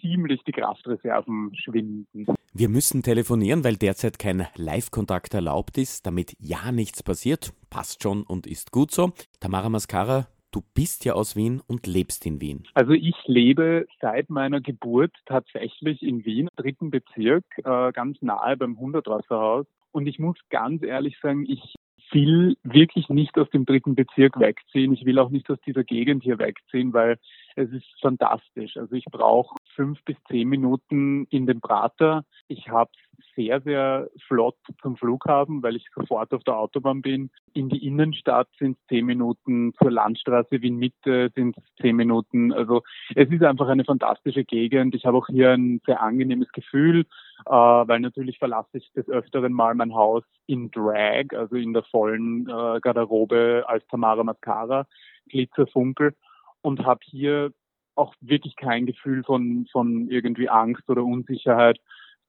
ziemlich 0.00 0.42
die 0.44 0.52
Kraftreserven 0.52 1.54
schwinden. 1.54 2.26
Wir 2.52 2.68
müssen 2.68 3.04
telefonieren, 3.04 3.62
weil 3.62 3.76
derzeit 3.76 4.18
kein 4.18 4.48
Live-Kontakt 4.56 5.34
erlaubt 5.34 5.78
ist, 5.78 6.04
damit 6.04 6.34
ja 6.40 6.72
nichts 6.72 7.00
passiert. 7.00 7.52
Passt 7.70 8.02
schon 8.02 8.24
und 8.24 8.44
ist 8.48 8.72
gut 8.72 8.90
so. 8.90 9.12
Tamara 9.38 9.68
Mascara, 9.68 10.26
Du 10.52 10.62
bist 10.74 11.04
ja 11.04 11.12
aus 11.12 11.36
Wien 11.36 11.62
und 11.68 11.86
lebst 11.86 12.26
in 12.26 12.40
Wien. 12.40 12.64
Also 12.74 12.90
ich 12.90 13.14
lebe 13.26 13.86
seit 14.00 14.30
meiner 14.30 14.60
Geburt 14.60 15.12
tatsächlich 15.26 16.02
in 16.02 16.24
Wien, 16.24 16.48
dritten 16.56 16.90
Bezirk, 16.90 17.44
äh, 17.58 17.92
ganz 17.92 18.20
nahe 18.20 18.56
beim 18.56 18.76
Hundertwasserhaus. 18.76 19.66
Und 19.92 20.08
ich 20.08 20.18
muss 20.18 20.36
ganz 20.50 20.82
ehrlich 20.82 21.16
sagen, 21.22 21.46
ich 21.48 21.76
will 22.10 22.56
wirklich 22.64 23.08
nicht 23.08 23.38
aus 23.38 23.48
dem 23.50 23.64
dritten 23.64 23.94
Bezirk 23.94 24.40
wegziehen. 24.40 24.92
Ich 24.92 25.04
will 25.04 25.20
auch 25.20 25.30
nicht 25.30 25.48
aus 25.50 25.58
dieser 25.64 25.84
Gegend 25.84 26.24
hier 26.24 26.40
wegziehen, 26.40 26.92
weil 26.92 27.18
es 27.56 27.70
ist 27.70 27.86
fantastisch. 28.00 28.76
Also 28.76 28.94
ich 28.94 29.04
brauche 29.06 29.56
fünf 29.74 30.02
bis 30.04 30.16
zehn 30.28 30.48
Minuten 30.48 31.26
in 31.30 31.46
den 31.46 31.60
Prater. 31.60 32.24
Ich 32.48 32.68
habe 32.68 32.90
sehr, 33.34 33.60
sehr 33.60 34.08
flott 34.26 34.56
zum 34.82 34.96
Flughafen, 34.96 35.62
weil 35.62 35.76
ich 35.76 35.86
sofort 35.94 36.32
auf 36.32 36.42
der 36.44 36.56
Autobahn 36.56 37.02
bin. 37.02 37.30
In 37.52 37.68
die 37.68 37.86
Innenstadt 37.86 38.48
sind 38.58 38.78
es 38.78 38.86
zehn 38.88 39.06
Minuten, 39.06 39.72
zur 39.80 39.90
Landstraße 39.90 40.62
Wien 40.62 40.76
Mitte 40.76 41.30
sind 41.34 41.56
es 41.56 41.64
zehn 41.80 41.96
Minuten. 41.96 42.52
Also 42.52 42.82
es 43.14 43.30
ist 43.30 43.42
einfach 43.42 43.68
eine 43.68 43.84
fantastische 43.84 44.44
Gegend. 44.44 44.94
Ich 44.94 45.06
habe 45.06 45.18
auch 45.18 45.26
hier 45.26 45.50
ein 45.50 45.80
sehr 45.86 46.02
angenehmes 46.02 46.50
Gefühl, 46.52 47.06
äh, 47.46 47.50
weil 47.50 48.00
natürlich 48.00 48.38
verlasse 48.38 48.78
ich 48.78 48.90
des 48.92 49.08
Öfteren 49.08 49.52
mal 49.52 49.74
mein 49.74 49.94
Haus 49.94 50.24
in 50.46 50.70
Drag, 50.70 51.26
also 51.34 51.56
in 51.56 51.72
der 51.72 51.84
vollen 51.84 52.48
äh, 52.48 52.80
Garderobe 52.80 53.64
als 53.66 53.86
Tamara 53.88 54.24
Mascara, 54.24 54.86
Glitzerfunkel 55.28 56.14
und 56.62 56.84
habe 56.84 57.00
hier 57.02 57.52
auch 57.94 58.14
wirklich 58.20 58.56
kein 58.56 58.86
Gefühl 58.86 59.22
von, 59.24 59.66
von 59.70 60.08
irgendwie 60.08 60.48
Angst 60.48 60.88
oder 60.88 61.04
Unsicherheit, 61.04 61.78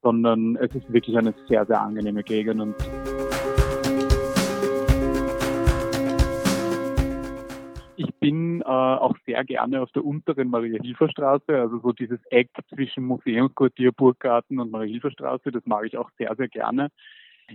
sondern 0.02 0.56
es 0.58 0.74
ist 0.76 0.92
wirklich 0.92 1.18
eine 1.18 1.34
sehr, 1.48 1.66
sehr 1.66 1.82
angenehme 1.82 2.24
Gegend 2.24 2.62
und 2.62 2.76
Ich 7.98 8.16
bin 8.16 8.62
äh, 8.62 8.66
auch 8.66 9.16
sehr 9.28 9.44
gerne 9.44 9.82
auf 9.82 9.92
der 9.92 10.04
unteren 10.04 10.50
Maria-Hilfer-Straße, 10.50 11.56
also 11.60 11.80
so 11.80 11.92
dieses 11.92 12.20
Eck 12.32 12.50
zwischen 12.74 13.04
Museumsquartier, 13.04 13.92
Burggarten 13.92 14.60
und 14.60 14.72
Maria-Hilfer-Straße, 14.72 15.52
das 15.52 15.64
mag 15.68 15.86
ich 15.86 15.98
auch 15.98 16.10
sehr, 16.18 16.36
sehr 16.36 16.48
gerne. 16.48 16.90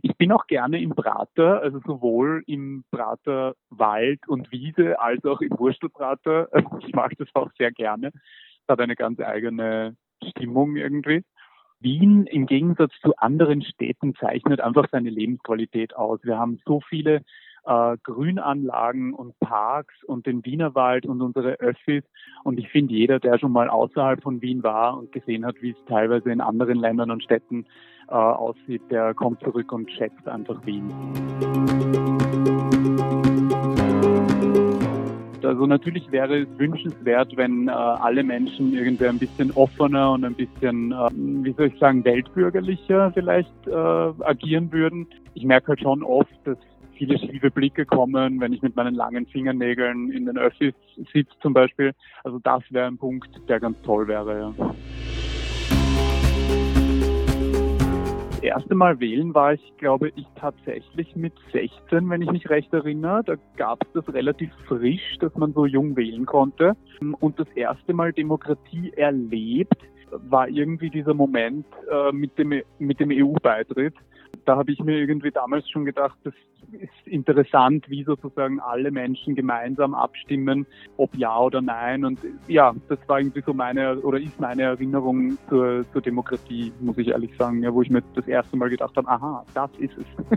Ich 0.02 0.16
bin 0.16 0.32
auch 0.32 0.46
gerne 0.46 0.80
im 0.80 0.90
Prater, 0.90 1.60
also 1.60 1.80
sowohl 1.80 2.42
im 2.46 2.84
Prater 2.90 3.54
Wald 3.70 4.26
und 4.28 4.50
Wiese 4.52 5.00
als 5.00 5.24
auch 5.24 5.40
im 5.40 5.58
Wurstelprater. 5.58 6.48
Ich 6.86 6.94
mag 6.94 7.12
das 7.18 7.28
auch 7.34 7.50
sehr 7.58 7.72
gerne. 7.72 8.08
Es 8.08 8.68
hat 8.68 8.80
eine 8.80 8.96
ganz 8.96 9.20
eigene 9.20 9.96
Stimmung 10.22 10.76
irgendwie. 10.76 11.24
Wien 11.80 12.26
im 12.26 12.46
Gegensatz 12.46 12.92
zu 13.02 13.16
anderen 13.16 13.62
Städten 13.62 14.14
zeichnet 14.14 14.60
einfach 14.60 14.86
seine 14.90 15.10
Lebensqualität 15.10 15.94
aus. 15.94 16.20
Wir 16.22 16.38
haben 16.38 16.60
so 16.64 16.80
viele 16.88 17.22
äh, 17.66 17.96
Grünanlagen 18.02 19.12
und 19.12 19.38
Parks 19.40 19.94
und 20.04 20.26
den 20.26 20.44
Wienerwald 20.44 21.06
und 21.06 21.20
unsere 21.20 21.54
Öffis. 21.60 22.04
Und 22.44 22.58
ich 22.58 22.68
finde, 22.68 22.94
jeder, 22.94 23.18
der 23.18 23.38
schon 23.38 23.52
mal 23.52 23.68
außerhalb 23.68 24.22
von 24.22 24.40
Wien 24.40 24.62
war 24.62 24.96
und 24.96 25.12
gesehen 25.12 25.44
hat, 25.44 25.56
wie 25.60 25.70
es 25.70 25.84
teilweise 25.88 26.30
in 26.30 26.40
anderen 26.40 26.78
Ländern 26.78 27.10
und 27.10 27.22
Städten 27.22 27.66
äh, 28.08 28.14
aussieht, 28.14 28.82
der 28.90 29.14
kommt 29.14 29.40
zurück 29.40 29.72
und 29.72 29.90
schätzt 29.90 30.28
einfach 30.28 30.64
Wien. 30.64 30.92
Also 35.42 35.64
natürlich 35.66 36.10
wäre 36.10 36.42
es 36.42 36.48
wünschenswert, 36.58 37.36
wenn 37.36 37.68
äh, 37.68 37.70
alle 37.70 38.24
Menschen 38.24 38.74
irgendwie 38.74 39.06
ein 39.06 39.18
bisschen 39.18 39.52
offener 39.52 40.12
und 40.12 40.24
ein 40.24 40.34
bisschen, 40.34 40.92
äh, 40.92 41.08
wie 41.14 41.52
soll 41.52 41.66
ich 41.68 41.78
sagen, 41.78 42.04
weltbürgerlicher 42.04 43.12
vielleicht 43.12 43.54
äh, 43.66 43.70
agieren 43.70 44.72
würden. 44.72 45.06
Ich 45.34 45.44
merke 45.44 45.68
halt 45.68 45.80
schon 45.80 46.02
oft, 46.02 46.34
dass 46.44 46.58
viele 46.96 47.18
schiefe 47.18 47.50
Blicke 47.50 47.86
kommen, 47.86 48.40
wenn 48.40 48.52
ich 48.52 48.62
mit 48.62 48.76
meinen 48.76 48.94
langen 48.94 49.26
Fingernägeln 49.26 50.10
in 50.10 50.26
den 50.26 50.38
Öffis 50.38 50.74
sitze 51.12 51.32
zum 51.40 51.52
Beispiel. 51.52 51.92
Also 52.24 52.38
das 52.38 52.62
wäre 52.70 52.86
ein 52.86 52.98
Punkt, 52.98 53.28
der 53.48 53.60
ganz 53.60 53.80
toll 53.82 54.08
wäre. 54.08 54.54
Ja. 54.58 54.74
Das 58.30 58.42
erste 58.42 58.74
Mal 58.74 59.00
wählen 59.00 59.34
war 59.34 59.54
ich, 59.54 59.72
glaube 59.76 60.12
ich, 60.14 60.26
tatsächlich 60.36 61.16
mit 61.16 61.32
16, 61.52 62.08
wenn 62.08 62.22
ich 62.22 62.30
mich 62.30 62.48
recht 62.48 62.72
erinnere. 62.72 63.22
Da 63.24 63.34
gab 63.56 63.84
es 63.84 63.92
das 63.92 64.14
relativ 64.14 64.50
frisch, 64.66 65.18
dass 65.20 65.34
man 65.36 65.52
so 65.52 65.66
jung 65.66 65.96
wählen 65.96 66.26
konnte. 66.26 66.76
Und 67.20 67.40
das 67.40 67.48
erste 67.56 67.92
Mal 67.92 68.12
Demokratie 68.12 68.92
erlebt 68.96 69.82
war 70.10 70.48
irgendwie 70.48 70.90
dieser 70.90 71.14
Moment 71.14 71.66
äh, 71.90 72.12
mit 72.12 72.38
dem, 72.38 72.62
mit 72.78 73.00
dem 73.00 73.10
EU-Beitritt. 73.10 73.94
Da 74.44 74.56
habe 74.56 74.70
ich 74.70 74.78
mir 74.80 74.98
irgendwie 74.98 75.30
damals 75.30 75.68
schon 75.68 75.84
gedacht, 75.84 76.16
das 76.24 76.34
ist 76.72 77.06
interessant, 77.06 77.88
wie 77.88 78.04
sozusagen 78.04 78.60
alle 78.60 78.90
Menschen 78.90 79.34
gemeinsam 79.34 79.94
abstimmen, 79.94 80.66
ob 80.96 81.14
ja 81.16 81.38
oder 81.38 81.62
nein. 81.62 82.04
Und 82.04 82.18
ja, 82.48 82.74
das 82.88 82.98
war 83.06 83.18
irgendwie 83.18 83.42
so 83.44 83.52
meine 83.52 83.98
oder 84.00 84.18
ist 84.18 84.40
meine 84.40 84.62
Erinnerung 84.62 85.38
zur, 85.48 85.84
zur 85.92 86.02
Demokratie, 86.02 86.72
muss 86.80 86.98
ich 86.98 87.08
ehrlich 87.08 87.36
sagen, 87.36 87.62
ja, 87.62 87.72
wo 87.72 87.82
ich 87.82 87.90
mir 87.90 88.02
das 88.14 88.26
erste 88.26 88.56
Mal 88.56 88.70
gedacht 88.70 88.96
habe, 88.96 89.08
aha, 89.08 89.44
das 89.54 89.70
ist 89.78 89.96
es. 89.96 90.06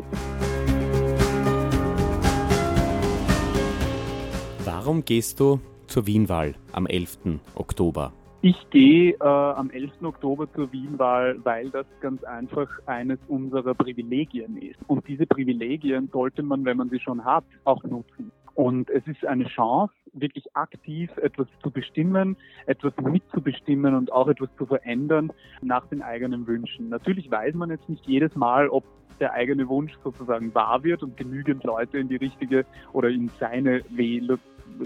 Warum 4.65 5.03
gehst 5.05 5.39
du 5.39 5.59
zur 5.87 6.07
Wienwahl 6.07 6.55
am 6.71 6.85
11. 6.85 7.39
Oktober? 7.55 8.13
Ich 8.41 8.69
gehe 8.69 9.15
äh, 9.19 9.23
am 9.25 9.69
11. 9.69 10.01
Oktober 10.01 10.49
zur 10.53 10.71
Wienwahl, 10.71 11.37
weil 11.43 11.69
das 11.71 11.85
ganz 11.99 12.23
einfach 12.23 12.69
eines 12.85 13.19
unserer 13.27 13.73
Privilegien 13.73 14.55
ist. 14.55 14.79
Und 14.87 15.05
diese 15.09 15.25
Privilegien 15.25 16.07
sollte 16.13 16.41
man, 16.41 16.63
wenn 16.63 16.77
man 16.77 16.89
sie 16.89 17.01
schon 17.01 17.25
hat, 17.25 17.43
auch 17.65 17.83
nutzen. 17.83 18.31
Und 18.55 18.89
es 18.89 19.05
ist 19.07 19.25
eine 19.25 19.43
Chance, 19.45 19.93
wirklich 20.13 20.45
aktiv 20.55 21.09
etwas 21.17 21.47
zu 21.61 21.69
bestimmen, 21.69 22.37
etwas 22.65 22.93
mitzubestimmen 23.01 23.93
und 23.93 24.11
auch 24.13 24.29
etwas 24.29 24.49
zu 24.57 24.65
verändern 24.65 25.33
nach 25.61 25.85
den 25.87 26.01
eigenen 26.01 26.47
Wünschen. 26.47 26.87
Natürlich 26.87 27.29
weiß 27.29 27.55
man 27.55 27.69
jetzt 27.71 27.89
nicht 27.89 28.05
jedes 28.05 28.35
Mal, 28.35 28.69
ob 28.69 28.85
der 29.19 29.33
eigene 29.33 29.67
Wunsch 29.67 29.91
sozusagen 30.01 30.55
wahr 30.55 30.83
wird 30.85 31.03
und 31.03 31.17
genügend 31.17 31.65
Leute 31.65 31.97
in 31.97 32.07
die 32.07 32.15
richtige 32.15 32.65
oder 32.93 33.09
in 33.09 33.29
seine 33.37 33.81
Wähl 33.89 34.39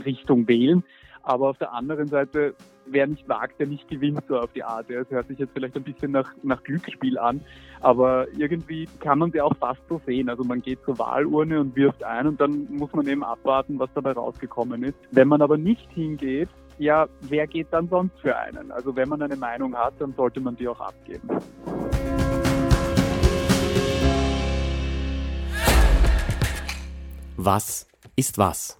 Richtung 0.05 0.47
wählen. 0.47 0.83
Aber 1.23 1.49
auf 1.49 1.57
der 1.57 1.73
anderen 1.73 2.07
Seite, 2.07 2.53
wer 2.86 3.07
nicht 3.07 3.27
wagt, 3.29 3.57
der 3.59 3.67
nicht 3.67 3.88
gewinnt, 3.88 4.21
so 4.27 4.38
auf 4.38 4.51
die 4.51 4.63
Art. 4.63 4.89
Es 4.89 5.09
hört 5.09 5.29
sich 5.29 5.39
jetzt 5.39 5.53
vielleicht 5.53 5.75
ein 5.77 5.83
bisschen 5.83 6.12
nach, 6.12 6.29
nach 6.43 6.62
Glücksspiel 6.63 7.17
an, 7.17 7.41
aber 7.79 8.27
irgendwie 8.38 8.88
kann 8.99 9.19
man 9.19 9.31
sie 9.31 9.39
auch 9.39 9.55
fast 9.57 9.81
so 9.88 10.01
sehen. 10.05 10.29
Also 10.29 10.43
man 10.43 10.62
geht 10.62 10.83
zur 10.83 10.99
Wahlurne 10.99 11.62
und 11.62 11.75
wirft 11.77 12.03
ein 12.03 12.27
und 12.27 12.41
dann 12.41 12.67
muss 12.69 12.91
man 12.93 13.07
eben 13.07 13.23
abwarten, 13.23 13.79
was 13.79 13.89
dabei 13.95 14.12
rausgekommen 14.12 14.83
ist. 14.83 14.97
Wenn 15.12 15.29
man 15.29 15.41
aber 15.41 15.57
nicht 15.57 15.89
hingeht, 15.91 16.49
ja, 16.77 17.07
wer 17.21 17.47
geht 17.47 17.67
dann 17.71 17.88
sonst 17.88 18.19
für 18.19 18.36
einen? 18.36 18.71
Also 18.71 18.95
wenn 18.95 19.07
man 19.07 19.21
eine 19.21 19.38
Meinung 19.38 19.75
hat, 19.75 19.93
dann 19.99 20.13
sollte 20.13 20.41
man 20.41 20.57
die 20.57 20.67
auch 20.67 20.81
abgeben. 20.81 21.29
Was 27.38 27.88
ist 28.15 28.38
was? 28.38 28.77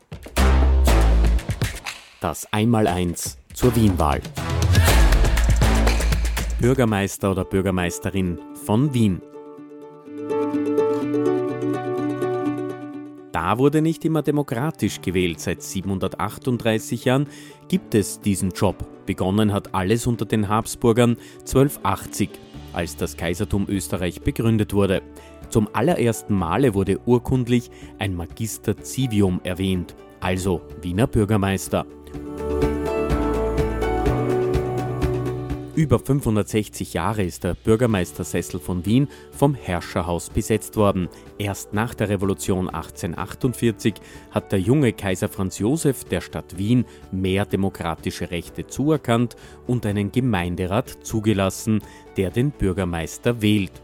Das 2.24 2.48
Einmaleins 2.54 3.38
zur 3.54 3.76
Wienwahl. 3.76 4.22
Bürgermeister 6.58 7.32
oder 7.32 7.44
Bürgermeisterin 7.44 8.40
von 8.64 8.94
Wien. 8.94 9.22
Da 13.34 13.58
wurde 13.58 13.82
nicht 13.82 14.06
immer 14.06 14.22
demokratisch 14.22 15.02
gewählt. 15.02 15.42
Seit 15.42 15.64
738 15.64 17.04
Jahren 17.04 17.28
gibt 17.68 17.94
es 17.94 18.22
diesen 18.22 18.52
Job. 18.52 18.88
Begonnen 19.06 19.52
hat 19.52 19.76
alles 19.76 20.08
unter 20.08 20.24
den 20.24 20.48
Habsburgern 20.48 21.18
1280, 21.40 22.30
als 22.72 22.96
das 22.96 23.18
Kaisertum 23.18 23.66
Österreich 23.68 24.22
begründet 24.22 24.74
wurde. 24.74 25.02
Zum 25.50 25.68
allerersten 25.74 26.36
Male 26.36 26.74
wurde 26.74 27.02
urkundlich 27.06 27.70
ein 28.00 28.16
Magister 28.16 28.82
Civium 28.82 29.42
erwähnt, 29.44 29.94
also 30.22 30.62
Wiener 30.82 31.08
Bürgermeister. 31.08 31.86
Über 35.76 36.00
560 36.00 36.94
Jahre 36.94 37.24
ist 37.24 37.44
der 37.44 37.56
Bürgermeistersessel 37.56 38.60
von 38.60 38.86
Wien 38.86 39.10
vom 39.32 39.54
Herrscherhaus 39.54 40.30
besetzt 40.30 40.78
worden. 40.78 41.10
Erst 41.38 41.74
nach 41.74 41.94
der 41.94 42.08
Revolution 42.08 42.70
1848 42.70 43.96
hat 44.32 44.54
der 44.54 44.60
junge 44.60 44.94
Kaiser 44.94 45.28
Franz 45.28 45.60
Josef 45.60 46.06
der 46.06 46.22
Stadt 46.22 46.58
Wien 46.58 46.86
mehr 47.12 47.46
demokratische 47.46 48.32
Rechte 48.32 48.66
zuerkannt 48.66 49.36
und 49.68 49.86
einen 49.86 50.12
Gemeinderat 50.12 50.90
zugelassen, 51.04 51.82
der 52.18 52.30
den 52.30 52.52
Bürgermeister 52.52 53.42
wählt. 53.42 53.83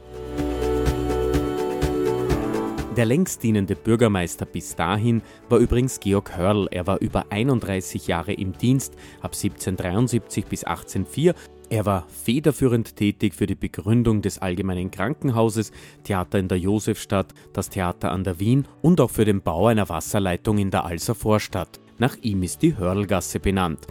Der 3.00 3.06
längst 3.06 3.44
dienende 3.44 3.78
Bürgermeister 3.78 4.46
bis 4.46 4.76
dahin 4.76 5.22
war 5.48 5.60
übrigens 5.60 6.02
Georg 6.02 6.36
Hörl. 6.36 6.68
Er 6.70 6.86
war 6.86 7.00
über 7.00 7.32
31 7.32 8.08
Jahre 8.08 8.34
im 8.34 8.58
Dienst, 8.58 8.94
ab 9.22 9.36
1773 9.36 10.46
bis 10.46 10.66
1804 10.66 11.34
er 11.70 11.86
war 11.86 12.08
federführend 12.10 12.98
tätig 12.98 13.36
für 13.36 13.46
die 13.46 13.56
Begründung 13.56 14.22
des 14.22 14.40
Allgemeinen 14.40 14.92
Krankenhauses, 14.92 15.72
Theater 16.04 16.40
in 16.40 16.50
der 16.50 16.60
Josefstadt, 16.60 17.34
das 17.54 17.70
Theater 17.70 18.12
an 18.12 18.26
der 18.26 18.42
Wien 18.42 18.66
und 18.82 19.00
auch 19.00 19.12
für 19.12 19.24
den 19.24 19.42
Bau 19.42 19.68
einer 19.68 19.88
Wasserleitung 19.88 20.58
in 20.58 20.70
der 20.70 20.84
Alser 20.84 21.16
Vorstadt. 21.16 21.80
Nach 22.00 22.18
ihm 22.18 22.44
ist 22.44 22.64
die 22.64 22.76
Hörlgasse 22.76 23.40
benannt. 23.40 23.88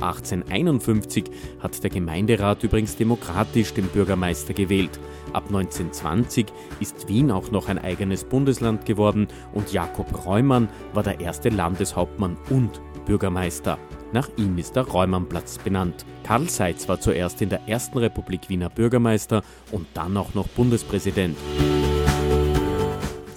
Ab 0.00 0.16
1851 0.16 1.24
hat 1.60 1.82
der 1.82 1.90
Gemeinderat 1.90 2.62
übrigens 2.64 2.96
demokratisch 2.96 3.74
den 3.74 3.86
Bürgermeister 3.86 4.54
gewählt. 4.54 4.98
Ab 5.34 5.44
1920 5.48 6.46
ist 6.80 7.06
Wien 7.08 7.30
auch 7.30 7.50
noch 7.50 7.68
ein 7.68 7.78
eigenes 7.78 8.24
Bundesland 8.24 8.86
geworden 8.86 9.28
und 9.52 9.72
Jakob 9.72 10.26
Reumann 10.26 10.70
war 10.94 11.02
der 11.02 11.20
erste 11.20 11.50
Landeshauptmann 11.50 12.38
und 12.48 12.80
Bürgermeister. 13.04 13.78
Nach 14.12 14.28
ihm 14.36 14.56
ist 14.56 14.74
der 14.74 14.84
Reumannplatz 14.84 15.58
benannt. 15.58 16.06
Karl 16.24 16.48
Seitz 16.48 16.88
war 16.88 17.00
zuerst 17.00 17.42
in 17.42 17.50
der 17.50 17.68
Ersten 17.68 17.98
Republik 17.98 18.48
Wiener 18.48 18.70
Bürgermeister 18.70 19.42
und 19.70 19.86
dann 19.94 20.16
auch 20.16 20.34
noch 20.34 20.48
Bundespräsident. 20.48 21.36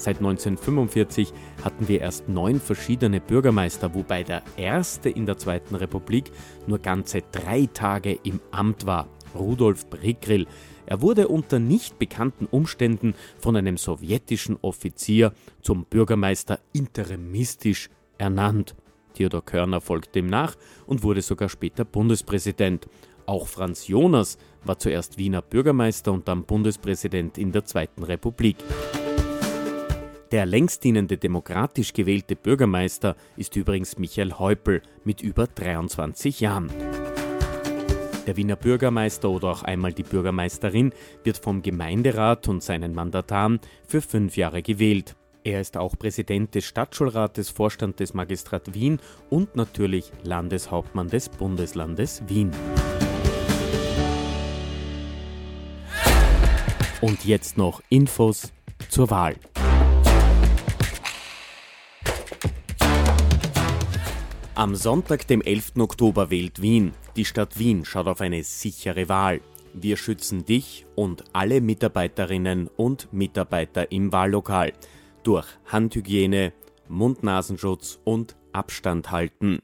Seit 0.04 0.18
1945 0.18 1.32
hatten 1.63 1.88
wir 1.88 2.02
erst 2.02 2.28
neun 2.28 2.60
verschiedene 2.60 3.22
Bürgermeister, 3.22 3.96
wobei 3.96 4.24
der 4.24 4.44
erste 4.58 5.10
in 5.10 5.26
der 5.26 5.38
Zweiten 5.38 5.76
Republik 5.76 6.30
nur 6.68 6.80
ganze 6.80 7.22
drei 7.32 7.70
Tage 7.74 8.20
im 8.24 8.42
Amt 8.52 8.86
war, 8.86 9.08
Rudolf 9.34 9.89
Brigrill. 9.89 10.46
Er 10.86 11.02
wurde 11.02 11.30
unter 11.30 11.58
nicht 11.58 12.00
bekannten 12.00 12.48
Umständen 12.48 13.13
von 13.39 13.56
einem 13.56 13.78
sowjetischen 13.78 14.58
Offizier 14.62 15.32
zum 15.62 15.86
Bürgermeister 15.86 16.60
interimistisch 16.74 17.89
ernannt. 18.18 18.76
Theodor 19.13 19.46
Körner 19.46 19.80
folgte 19.80 20.20
ihm 20.20 20.28
nach 20.28 20.58
und 20.86 21.04
wurde 21.04 21.22
sogar 21.22 21.48
später 21.48 21.86
Bundespräsident. 21.86 22.89
Auch 23.26 23.48
Franz 23.48 23.88
Jonas 23.88 24.38
war 24.66 24.78
zuerst 24.78 25.18
Wiener 25.18 25.42
Bürgermeister 25.42 26.12
und 26.12 26.28
dann 26.28 26.44
Bundespräsident 26.44 27.38
in 27.38 27.54
der 27.54 27.63
Zweiten 27.63 28.04
Republik. 28.04 28.58
Der 30.34 30.48
längst 30.48 30.84
dienende 30.84 31.19
demokratisch 31.19 31.93
gewählte 31.93 32.36
Bürgermeister 32.36 33.15
ist 33.38 33.56
übrigens 33.56 34.00
Michael 34.00 34.34
Häupl 34.39 34.82
mit 35.04 35.22
über 35.22 35.46
23 35.46 36.39
Jahren. 36.39 36.72
Der 38.26 38.36
Wiener 38.36 38.56
Bürgermeister 38.56 39.30
oder 39.30 39.50
auch 39.50 39.62
einmal 39.62 39.93
die 39.93 40.02
Bürgermeisterin 40.02 40.91
wird 41.24 41.38
vom 41.38 41.62
Gemeinderat 41.62 42.48
und 42.48 42.63
seinen 42.63 42.96
Mandataren 42.96 43.60
für 43.86 44.02
fünf 44.02 44.36
Jahre 44.36 44.63
gewählt. 44.63 45.15
Er 45.43 45.62
ist 45.62 45.78
auch 45.78 46.00
Präsident 46.00 46.56
des 46.56 46.65
Stadtschulrates, 46.65 47.52
Vorstand 47.52 48.00
des 48.00 48.15
Magistrat 48.15 48.74
Wien 48.74 48.98
und 49.30 49.56
natürlich 49.56 50.12
Landeshauptmann 50.24 51.10
des 51.10 51.30
Bundeslandes 51.30 52.24
Wien. 52.28 52.50
Und 57.02 57.24
jetzt 57.24 57.56
noch 57.56 57.84
Infos 57.89 58.52
zur 58.89 59.12
Wahl. 59.12 59.36
Am 64.56 64.76
Sonntag, 64.76 65.26
dem 65.26 65.42
11. 65.42 65.78
Oktober, 65.80 66.30
wählt 66.30 66.62
Wien. 66.62 66.92
Die 67.16 67.26
Stadt 67.26 67.58
Wien 67.58 67.86
schaut 67.86 68.06
auf 68.06 68.22
eine 68.22 68.44
sichere 68.44 69.10
Wahl. 69.10 69.42
Wir 69.74 69.98
schützen 69.98 70.46
dich 70.46 70.86
und 70.94 71.24
alle 71.34 71.60
Mitarbeiterinnen 71.60 72.68
und 72.68 73.12
Mitarbeiter 73.12 73.92
im 73.92 74.12
Wahllokal 74.12 74.74
durch 75.24 75.48
Handhygiene, 75.72 76.54
Mund-Nasenschutz 76.88 78.00
und 78.04 78.36
Abstand 78.52 79.10
halten. 79.10 79.63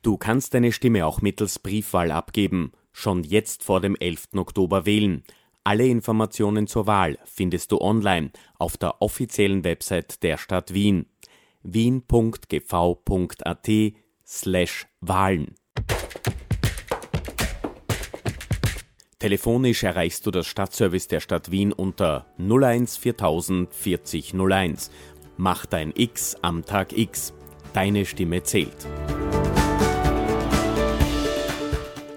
Du 0.00 0.16
kannst 0.16 0.54
deine 0.54 0.72
Stimme 0.72 1.04
auch 1.04 1.20
mittels 1.20 1.58
Briefwahl 1.58 2.12
abgeben. 2.12 2.72
Schon 2.92 3.24
jetzt 3.24 3.62
vor 3.62 3.82
dem 3.82 3.94
11. 3.94 4.28
Oktober 4.36 4.86
wählen. 4.86 5.22
Alle 5.64 5.86
Informationen 5.86 6.66
zur 6.66 6.86
Wahl 6.86 7.18
findest 7.26 7.72
du 7.72 7.80
online 7.82 8.30
auf 8.58 8.78
der 8.78 9.02
offiziellen 9.02 9.62
Website 9.62 10.22
der 10.22 10.38
Stadt 10.38 10.72
Wien 10.72 11.04
wien.gv.at 11.62 12.08
slash 14.26 14.86
Wahlen. 15.00 15.54
Telefonisch 19.18 19.82
erreichst 19.82 20.24
du 20.24 20.30
das 20.30 20.46
Stadtservice 20.46 21.08
der 21.08 21.20
Stadt 21.20 21.50
Wien 21.50 21.74
unter 21.74 22.26
01 22.38 22.96
4000 22.96 23.72
40 23.72 24.34
01. 24.34 24.90
Mach 25.36 25.66
dein 25.66 25.92
X 25.94 26.36
am 26.40 26.64
Tag 26.64 26.96
X. 26.96 27.34
Deine 27.74 28.06
Stimme 28.06 28.42
zählt. 28.42 28.86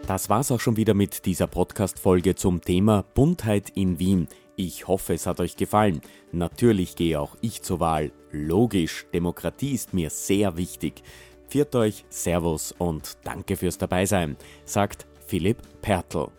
Das 0.08 0.30
war's 0.30 0.52
auch 0.52 0.60
schon 0.60 0.78
wieder 0.78 0.94
mit 0.94 1.26
dieser 1.26 1.48
Podcast-Folge 1.48 2.36
zum 2.36 2.62
Thema 2.62 3.04
Buntheit 3.14 3.70
in 3.76 4.00
Wien. 4.00 4.28
Ich 4.56 4.88
hoffe, 4.88 5.14
es 5.14 5.26
hat 5.26 5.40
euch 5.40 5.58
gefallen. 5.58 6.02
Natürlich 6.32 6.96
gehe 6.96 7.20
auch 7.20 7.36
ich 7.42 7.62
zur 7.64 7.80
Wahl. 7.80 8.12
Logisch, 8.36 9.06
Demokratie 9.14 9.76
ist 9.76 9.94
mir 9.94 10.10
sehr 10.10 10.58
wichtig. 10.58 11.04
Viert 11.48 11.76
euch, 11.76 12.04
Servus 12.10 12.72
und 12.72 13.16
danke 13.24 13.56
fürs 13.56 13.78
Dabeisein, 13.78 14.38
sagt 14.66 15.06
Philipp 15.28 15.60
Pertl. 15.84 16.30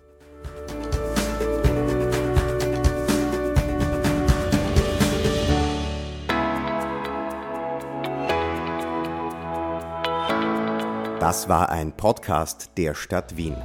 Das 11.20 11.48
war 11.48 11.70
ein 11.70 11.96
Podcast 11.96 12.72
der 12.76 12.94
Stadt 12.94 13.36
Wien. 13.36 13.56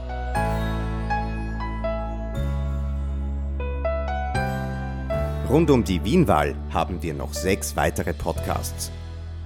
Rund 5.50 5.72
um 5.72 5.84
die 5.84 6.04
Wienwahl 6.04 6.54
haben 6.70 7.02
wir 7.02 7.16
noch 7.16 7.34
sechs 7.34 7.76
weitere 7.76 8.14
Podcasts. 8.14 8.92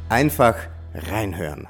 Einfach 0.10 0.58
reinhören. 0.94 1.70